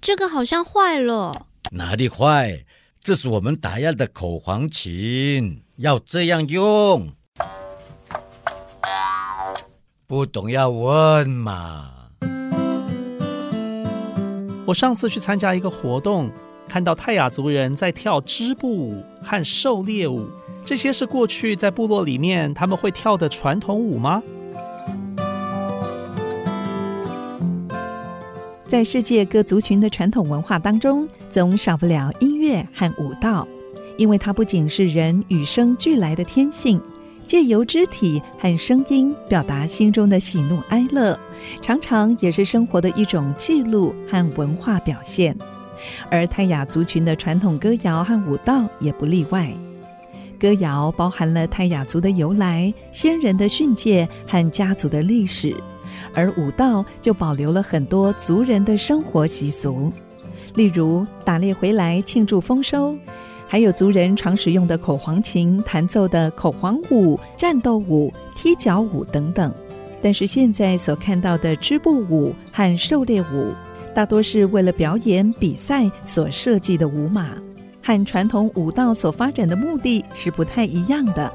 [0.00, 2.64] 这个好像坏了，哪里坏？
[3.00, 7.12] 这是我们打样的口簧琴，要这样用。
[10.06, 11.90] 不懂要问嘛。
[14.66, 16.30] 我上次去参加一个活动，
[16.68, 20.28] 看到泰雅族人在跳织布舞和狩猎舞，
[20.64, 24.22] 这些是过去在部落里面他们会跳的传统舞吗？
[28.76, 33.48] 在世界各族群的传统文化当中，总少不了音乐和舞蹈，
[33.96, 36.78] 因为它不仅是人与生俱来的天性，
[37.24, 41.18] 借由肢体和声音表达心中的喜怒哀乐，
[41.62, 45.34] 常常也是生活的一种记录和文化表现。
[46.10, 49.50] 而泰雅族群的传统歌谣和舞蹈也不例外。
[50.38, 55.56] 歌谣包含了泰雅族的由来、先人的训诫和家族的历史。
[56.16, 59.92] 而舞蹈就保留了很多族人的生活习俗，
[60.54, 62.96] 例如打猎回来庆祝丰收，
[63.46, 69.52] 还有族人常使用的口簧琴弹奏的口簧舞、战斗舞、踢脚舞等等。
[70.00, 73.52] 但是现在所看到的织布舞和狩猎舞，
[73.94, 77.30] 大多是为了表演比赛所设计的舞码，
[77.82, 81.30] 和传统舞蹈所发展的目的是不太一样的。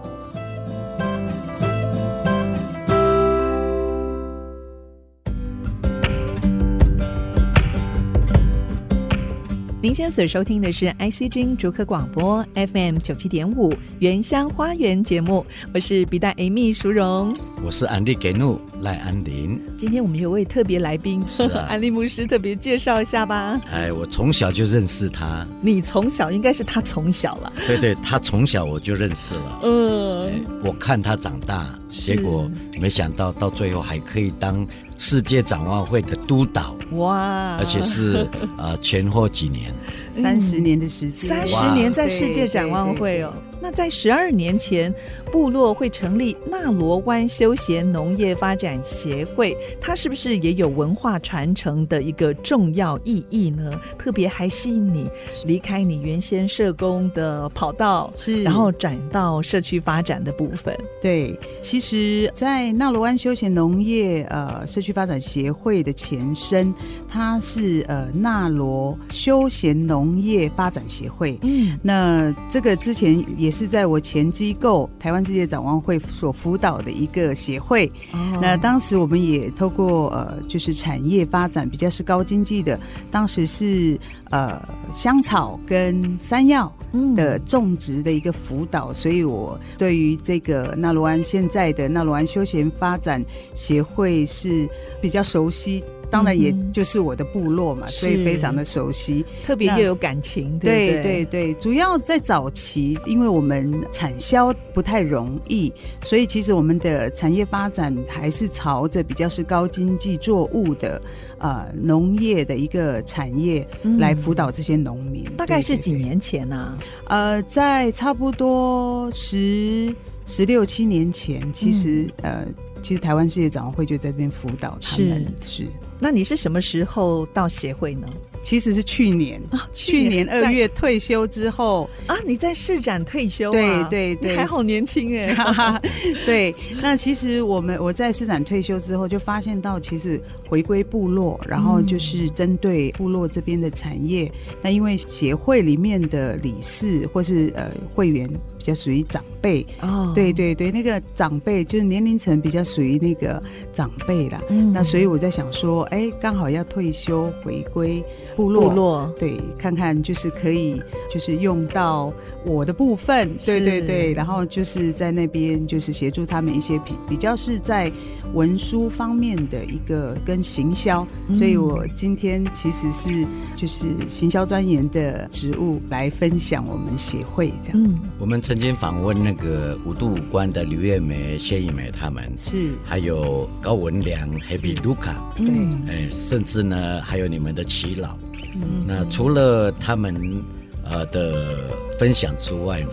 [9.83, 19.59] 您现在所收听的是 ICG 逐客广播 FM 九七点五原乡花园节目，我是比大 Amy 淑荣，我是安利给怒赖安林。
[19.79, 23.59] 今天我们有位特别来宾，是啊， 安利牧师特别介绍一下吧。
[23.71, 25.47] 哎，我从小就认识他。
[25.63, 27.51] 你从小应该是他从小了。
[27.65, 29.59] 对对，他从小我就认识了。
[29.63, 32.47] 嗯、哎，我看他长大，结果
[32.79, 34.63] 没想到到最后还可以当。
[35.03, 39.73] 世界展望会的督导哇，而且是 呃前后几年，
[40.13, 43.33] 三十年的时间，三十年在世界展望会哦。
[43.61, 44.91] 那在十二年前，
[45.31, 53.79] 部落会成立纳罗湾休闲农业发展协会，它是不是也有文化传承的一个重要意义呢？
[53.99, 55.07] 特别还吸引你
[55.45, 60.75] 离开你原先社工的跑道，是然后转到社区发展的部分。
[60.99, 66.73] 对，其实，在纳罗湾休闲农业呃社区发展协会的前身，
[67.07, 71.37] 它是呃纳罗休闲农业发展协会。
[71.43, 73.50] 嗯，那这个之前也。
[73.51, 77.91] 是在我前机构台湾世界展望会所辅导的一个协会。
[78.13, 78.41] Oh.
[78.41, 82.79] 那当时我们也透过呃，就是产业发展比较是高经济的，
[83.11, 83.99] 当时是
[84.31, 84.59] 呃
[84.91, 86.73] 香草跟山药
[87.15, 93.21] 的种植的一个辅导，嗯、所以我对于这个纳罗安现在的纳罗安休闲发展
[93.53, 94.67] 协会是
[95.01, 95.83] 比较熟悉。
[96.11, 101.53] 当然，也就是我的部落嘛，嗯、所以非常的熟悉，特别又有感情，对对对对。
[101.55, 105.71] 主要在早期，因为我们产销不太容易，
[106.03, 111.01] 所以其实我们的产业发展还是朝着比较是高经济作物的
[111.39, 113.65] 呃农业的一个产业
[113.97, 115.23] 来辅导这些农民。
[115.27, 116.77] 嗯、大概是几年前呢、啊？
[117.05, 119.95] 呃，在差不多十
[120.25, 122.47] 十六七年前，其实、嗯、呃，
[122.81, 125.63] 其实台湾世界展望会就在这边辅导他们是。
[125.63, 125.67] 是
[126.03, 128.07] 那你是什么时候到协会呢？
[128.41, 133.87] 其实是去年啊，去年二月退休之后啊，你在市展退休啊？
[133.87, 135.79] 对对对，你还好年轻哎。
[136.25, 140.19] 对，那其实我们我在市展退休之后，就发现到其实
[140.49, 144.23] 回归部落，然后就是针对部落这边的产业。
[144.49, 148.27] 嗯、那因为协会里面的理事或是呃会员
[148.61, 149.65] 比较属于长辈。
[149.81, 153.41] 哦，对对对，那个长辈就是年龄层比较属于那个
[153.73, 154.39] 长辈啦。
[154.51, 154.71] 嗯。
[154.71, 158.03] 那所以我在想说，哎，刚好要退休回归
[158.35, 159.15] 部落，部落。
[159.17, 160.79] 对，看看就是可以
[161.11, 162.13] 就是用到
[162.45, 167.91] 我的部分，对对对，然后就是在那边就是协助他们一些比比较是在
[168.35, 171.35] 文书方面的一个跟行销，嗯。
[171.35, 173.09] 所以我今天其实是
[173.55, 177.71] 就是行销专员的职务来分享我们协会这样。
[177.73, 185.47] 嗯，我们曾经访问那个五度五关的刘月梅、谢一梅他们，是，还有高文良、Happy Luca，对，
[185.87, 188.09] 哎，甚至呢还有你们的齐老。
[188.55, 188.83] 嗯。
[188.85, 190.43] 那除了他们
[190.83, 192.91] 呃的分享之外呢，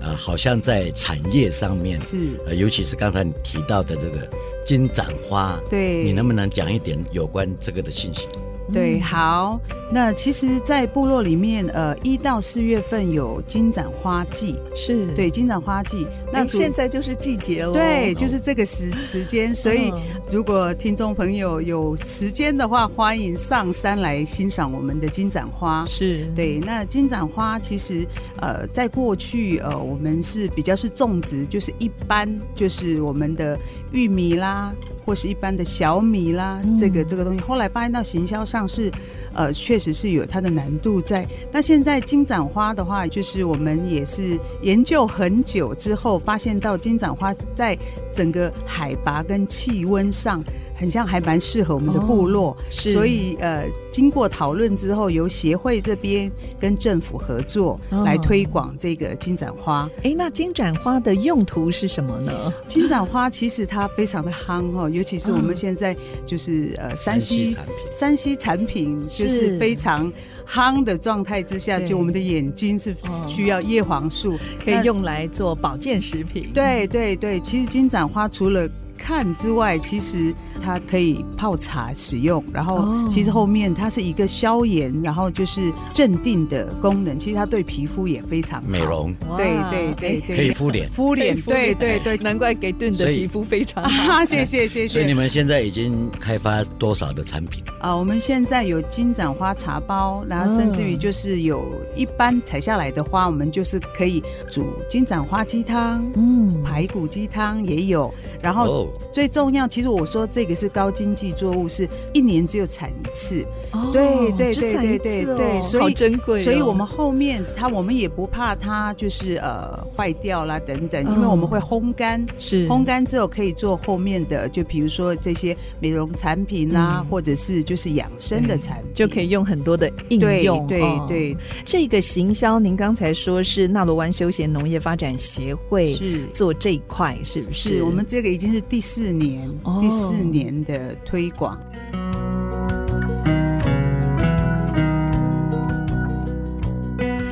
[0.00, 4.28] 呃，好像在产业上面，是，呃，尤其是刚才你提到的这个
[4.66, 8.26] 金盏花，对，你能不能讲一点有关这个的信息？
[8.72, 9.60] 对，好。
[9.90, 16.06] 那其实，在部落里面，呃，一到四月份有金盏花季，是对，金盏花季。
[16.30, 19.54] 那那现在就是季节了，对，就是这个时 时间。
[19.54, 20.00] 所以，嗯
[20.30, 25.82] 如果听众朋友有时间的话，欢迎上山来欣赏我们的金盏花。
[25.86, 28.06] 是对，那金盏花其实，
[28.42, 33.58] 呃，在过去，呃，我们是比较是种植，就是一般就是我们的
[33.90, 34.70] 玉米啦，
[35.08, 37.40] 或是一般的小米啦，嗯这个这个东西。
[37.40, 38.90] 后来发现到行销上是，
[39.32, 41.26] 呃，确实是有它的难度在。
[41.50, 47.74] 那现在金盏花的话，就是我们也是研究很久之后，发现到金盏花在
[48.12, 50.44] 整个海拔跟气温上，
[50.78, 52.50] 很像还蛮适合我们的部落。
[52.52, 59.90] 哦是所以呃，经过讨论之后，由协会这边跟政府合作哦来推广这个金盏花。
[60.04, 62.52] 哎，那金盏花的用途是什么呢？
[62.66, 70.10] 金盏花其实它非常的夯哦，尤其是我们现在就是呃山西产品，山西产品就是非常
[70.46, 72.94] 夯的状态之下，就我们的眼睛是
[73.26, 76.50] 需要叶黄素，可以用来做保健食品。
[76.54, 78.68] 对对对，其实金盏花除了
[78.98, 87.18] 看之外，其实它可以泡茶使用，然后其实后面它是一个消炎，然后就是镇定的功能。
[87.18, 94.12] 其实它对皮肤也非常好美容，对对对对，可以敷脸，敷脸，对对对，难怪给顿的皮肤非常好。
[94.14, 94.88] 啊， 谢谢谢谢。
[94.88, 97.62] 所以你们现在已经开发多少的产品？
[97.80, 108.87] 啊，我们现在有金盏花茶包，然后甚至于就是有一般采下来的花，我们就是可以煮金盏花鸡汤，嗯，排骨鸡汤也有，然后。
[108.88, 113.44] 哦最重要，其实我说这个是高经济作物，是一年只有产一次。
[113.72, 116.44] 哦对对对对次哦对，所以好珍贵哦。
[116.44, 130.66] 所以我们后面它，我们也不怕它就是呃坏掉啦等等，哦因为我们会烘干，是烘干之后可以做后面的，就比如说这些美容产品啦，嗯或者是就是养生的产品，就可以用很多的应用。
[130.66, 137.74] 对对对，这个行销，您刚才说是纳罗湾休闲农业发展协会是做这一块，是不是？
[137.76, 141.58] 是我们这个已经是第四年，哦第四年的推广。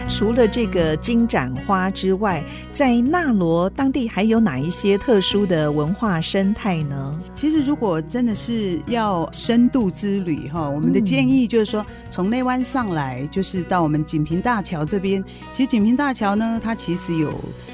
[0.09, 2.43] 除了这个金盏花之外，
[2.73, 7.21] 在纳罗当地还有哪一些特殊的文化生态呢？
[7.35, 15.23] 其实，如果真的是要深度之旅哈，我们的建议就是说，从内湾上来，就是到我们锦屏大桥这边。
[15.53, 17.31] 其实锦屏大桥呢，它其实有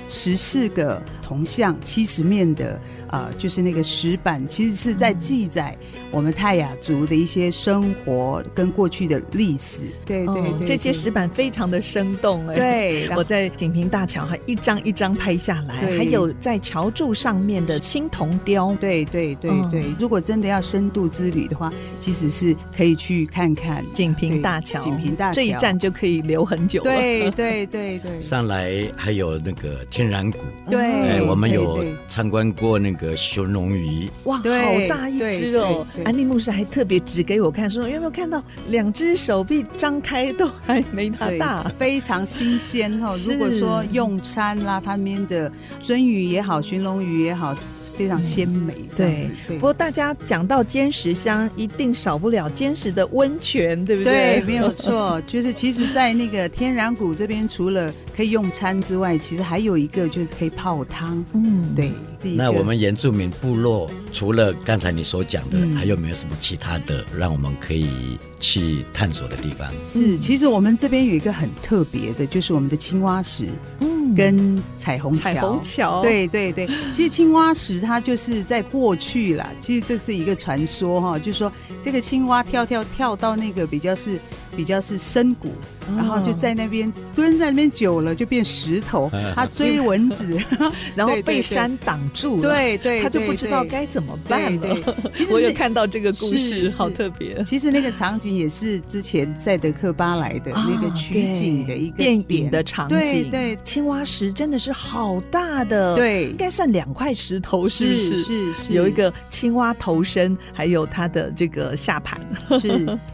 [0.08, 1.00] 十四个
[1.32, 2.78] 铜像，七十面的
[3.08, 5.74] 啊、呃，就是那个石板，其实是在记载
[6.10, 9.84] 我们泰雅族的一些生活跟过去的历史。
[10.04, 12.54] 对对对，哦、这些石板非常的生动哎。
[12.54, 18.76] 对， 我在锦屏大桥还一张一张拍下来，还有在桥柱上面的青铜雕。
[18.78, 24.80] 对对对对，如果真的要深度之旅的话，其实是可以去看看锦屏大桥。
[24.80, 26.90] 锦屏大桥这一站就可以留很久了。
[26.90, 30.38] 对对对对，上来还有那个天然谷。
[30.68, 34.08] 对，哎，我们有参观过那个熊龙鱼。
[34.24, 34.42] 哇，好
[34.88, 35.86] 大一只哦！
[36.04, 43.14] 安利牧师还特别指给我看，说有没有看到两只手臂张开都还没它大，非常新鲜哈。
[43.26, 45.50] 如果说用餐啦，他们的
[45.82, 47.56] 鳟鱼也好，鲟龙鱼也好，
[47.96, 48.74] 非常鲜美。
[48.94, 54.40] 对，不过大家讲到坚石乡，一定少不了坚石的温泉，对不对？
[54.40, 55.20] 对，没有错。
[55.26, 61.24] 就是其实，在那个天然谷这边，除了可以用餐之外，其实还有一个就是可以泡汤。
[61.32, 61.92] 嗯，对。
[62.22, 69.68] 那我们原住民部落除了刚才你所讲的，嗯、还有没有什么其他的让我们可以去探索的地方？
[69.88, 73.48] 是，其实我们这边有一个很特别的，就是我们的青蛙石，
[73.80, 75.20] 嗯，跟彩虹桥。
[75.20, 76.66] 彩虹桥，对对对。
[76.92, 81.50] 其实青蛙石它就是在过去啦，其实这是一个传说哈，就是说
[81.80, 84.18] 这个青蛙跳跳跳到那个比较是
[84.56, 85.48] 比较是深谷，
[85.88, 90.38] 哦然后就在那边蹲在那边久了就变石头，它追蚊子，
[90.94, 94.60] 然后被山挡住了，对对，他就不知道该怎么办了。
[94.60, 94.94] 对对。
[95.14, 97.42] 其实我有看到这个故事，好特别。
[97.44, 106.26] 其实那个场景也是之前赛德克巴莱的那个取景的一个啊电影的场景，对青蛙石真的是好大的，对。
[106.26, 108.16] 应该算两块石头，是不是？
[108.22, 108.72] 是是。
[108.72, 112.20] 有一个青蛙头身，还有它的这个下盘，
[112.60, 112.68] 是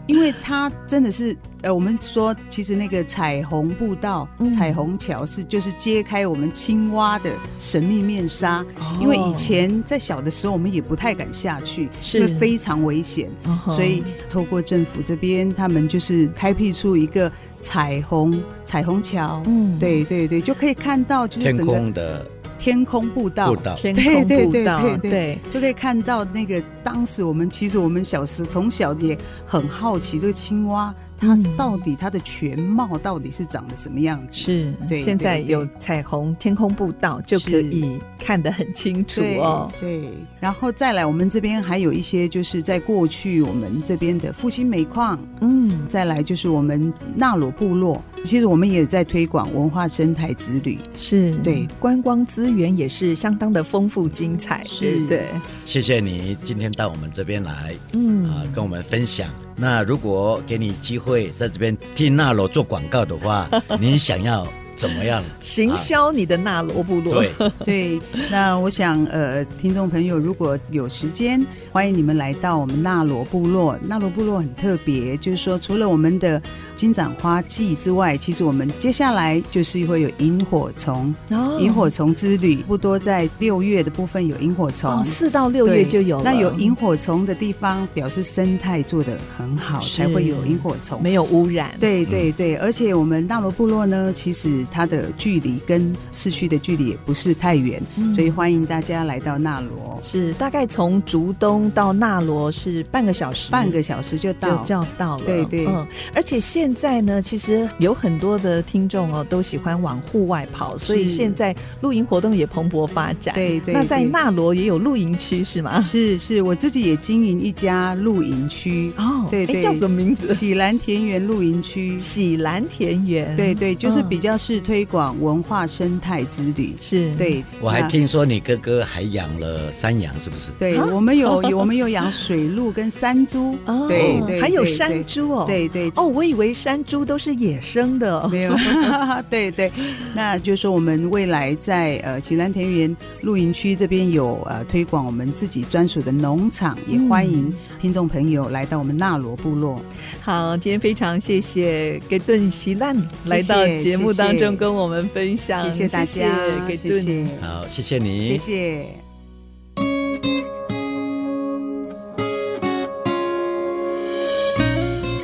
[0.07, 4.49] 因为它真的是呃，我们说其实那个彩虹步道、嗯。
[4.51, 12.19] 彩虹桥是就是揭开我们青蛙的神秘面纱，哦因为以前在小的时候我们也不太敢下去，是。
[12.19, 13.29] 因为非常危险，
[13.69, 17.31] 所以透过政府这边，他们就是开辟出一个
[17.61, 19.79] 彩虹彩虹桥，嗯。
[19.79, 22.27] 对对对，就可以看到就是天整个空的
[22.59, 25.39] 天空步道步道天空对步道，对对对。
[25.51, 30.95] 就可以看到那个当时我们其实我们小时从小也很好奇这个青蛙。
[31.19, 34.37] 它嗯到底它的全貌到底是长得什么样子？
[34.37, 39.69] 是，对现在有彩虹天空步道，就可以看得很清楚对哦。
[39.81, 40.11] 对，
[40.41, 50.79] 然后再来，我们这边还有一些就是在过去我们这边的复兴煤矿，嗯，再来就是我们纳罗部落，其实我们也在推广文化生态之旅。
[50.97, 55.27] 是对，观光资源也是相当的丰富精彩，是对。
[55.65, 59.29] 谢谢你今天到我们这边来，嗯啊、跟我们分享。
[59.61, 63.49] 那如果给你机会在这边替纳罗做广告的话，
[63.81, 64.47] 你想要
[64.79, 67.21] 怎么样行销你的纳罗部落？
[67.21, 67.31] 对
[67.99, 68.01] 对，
[68.31, 73.77] 那我想呃，听众朋友如果有时间，欢迎你们来到我们纳罗部落。
[73.83, 76.41] 纳罗部落很特别，就是说除了我们的
[76.77, 86.23] 金盏花季之外，其实我们接下来就是会有萤火虫，哦萤火虫之旅，不多在六月的部分有萤火虫，哦，四到六月就有了。
[86.25, 91.75] 那有萤火虫的地方，表示生态做的很好，才会有萤火虫，没有污染。
[91.81, 98.15] 对对对，而且我们纳罗部落呢，其实它的距离跟市区的距离也不是太远，嗯。
[98.15, 105.25] 所以欢迎大家来到纳罗，是大概从竹东到纳罗是半个小时，半个小时就到，就就要到了。
[105.25, 105.67] 对对。
[105.67, 113.35] 嗯，而且现在呢，其实有很多的听众哦，都喜欢往户外跑，所以现在露营活动也蓬勃发展。
[113.35, 115.81] 对对那在纳罗也有露营区是吗？
[115.81, 118.93] 是是，我自己也经营一家露营区。
[118.97, 120.35] 哦，对对，诶叫什么名字？
[120.35, 121.99] 喜兰田园露营区。
[121.99, 124.09] 喜兰田园，对对，就是嗯。
[124.09, 126.75] 比较是推广文化生态之旅。
[126.81, 130.51] 是，对，我还听说你哥哥还养了山羊，是不是？
[130.59, 130.87] 对，啊？
[130.93, 138.55] 我们有有 我们有养水鹿跟山猪，哦，对对，还有山猪哦，对对哦，我以为山猪都是野生的，没有，
[139.31, 139.71] 对对，
[140.15, 149.81] 那就是说我们未来在呃喜兰田园露营区这边有呃推广我们自己专属的农场，也欢迎听众朋友来到我们纳罗部落。
[150.21, 152.97] 好，今天非常谢谢给顿喜兰
[153.27, 158.87] 来到节目当中跟我们分享，谢谢大家，给谢谢，好，谢谢你，谢谢。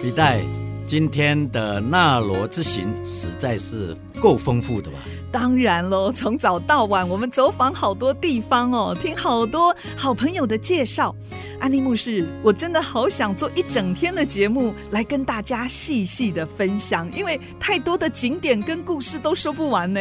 [0.03, 0.41] 李代，
[0.87, 4.99] 今天的纳罗之行实在是够丰富的吧？
[5.35, 11.13] 当然喽， 从早到晚，我们走访好多地方哦，听好多好朋友的介绍。
[11.59, 20.01] 安利牧师，我真的好想做一整天的节目来跟大家细细的分享，因为太多的景点跟故事都说不完呢。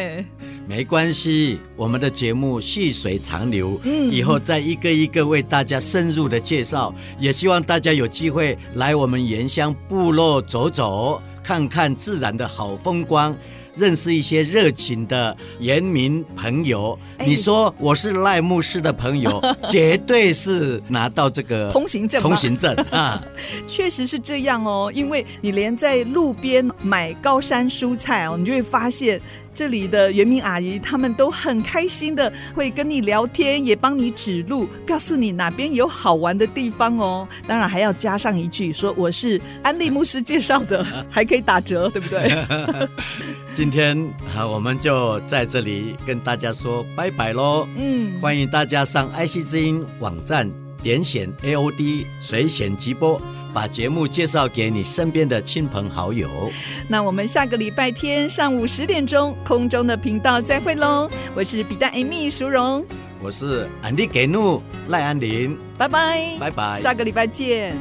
[0.68, 6.94] 没关系，我们的节目细水长流，嗯以后再一个一个为大家深入的介绍。
[7.18, 13.34] 也希望大家有机会来我们原乡部落走走，看看自然的好风光。
[13.76, 17.26] 认识一些热情的原民朋友，哎。
[17.26, 23.22] 你说我是赖牧师的朋友， 绝对是拿到这个通行证通行证啊！
[23.66, 29.20] 确实是这样哦，因为你连在路边买高山蔬菜哦，你就会发现
[29.54, 37.26] 这里的原民阿姨他们都很开心的会跟你聊天，也帮你指路，告诉你哪边有好玩的地方哦。
[37.46, 42.88] 当然还要加上一句说我是安利牧师介绍的， 还可以打折，对不对？
[43.54, 43.96] 今天
[44.34, 47.68] 好，我们就在这里跟大家说拜拜喽。
[47.76, 50.50] 嗯，欢迎大家上爱惜之音网站
[50.82, 53.20] 点选 AOD 随选直播，
[53.54, 56.50] 把节目介绍给你身边的亲朋好友。
[56.88, 61.08] 那我们下个礼拜天上午十点钟空中的频道再会喽。
[61.36, 62.84] 我是比大 Amy 淑荣，
[63.22, 67.76] 我是安迪给怒赖安林，拜拜，拜拜，下个礼拜见。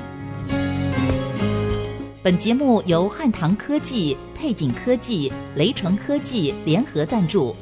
[2.22, 7.54] 本节目由汉唐科技、配景科技、雷城科技联合赞助，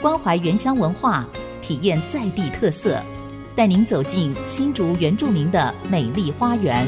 [0.00, 1.26] 关怀原乡文化，
[1.60, 3.02] 体验在地特色，
[3.54, 6.86] 带您走进新竹原住民的美丽花园。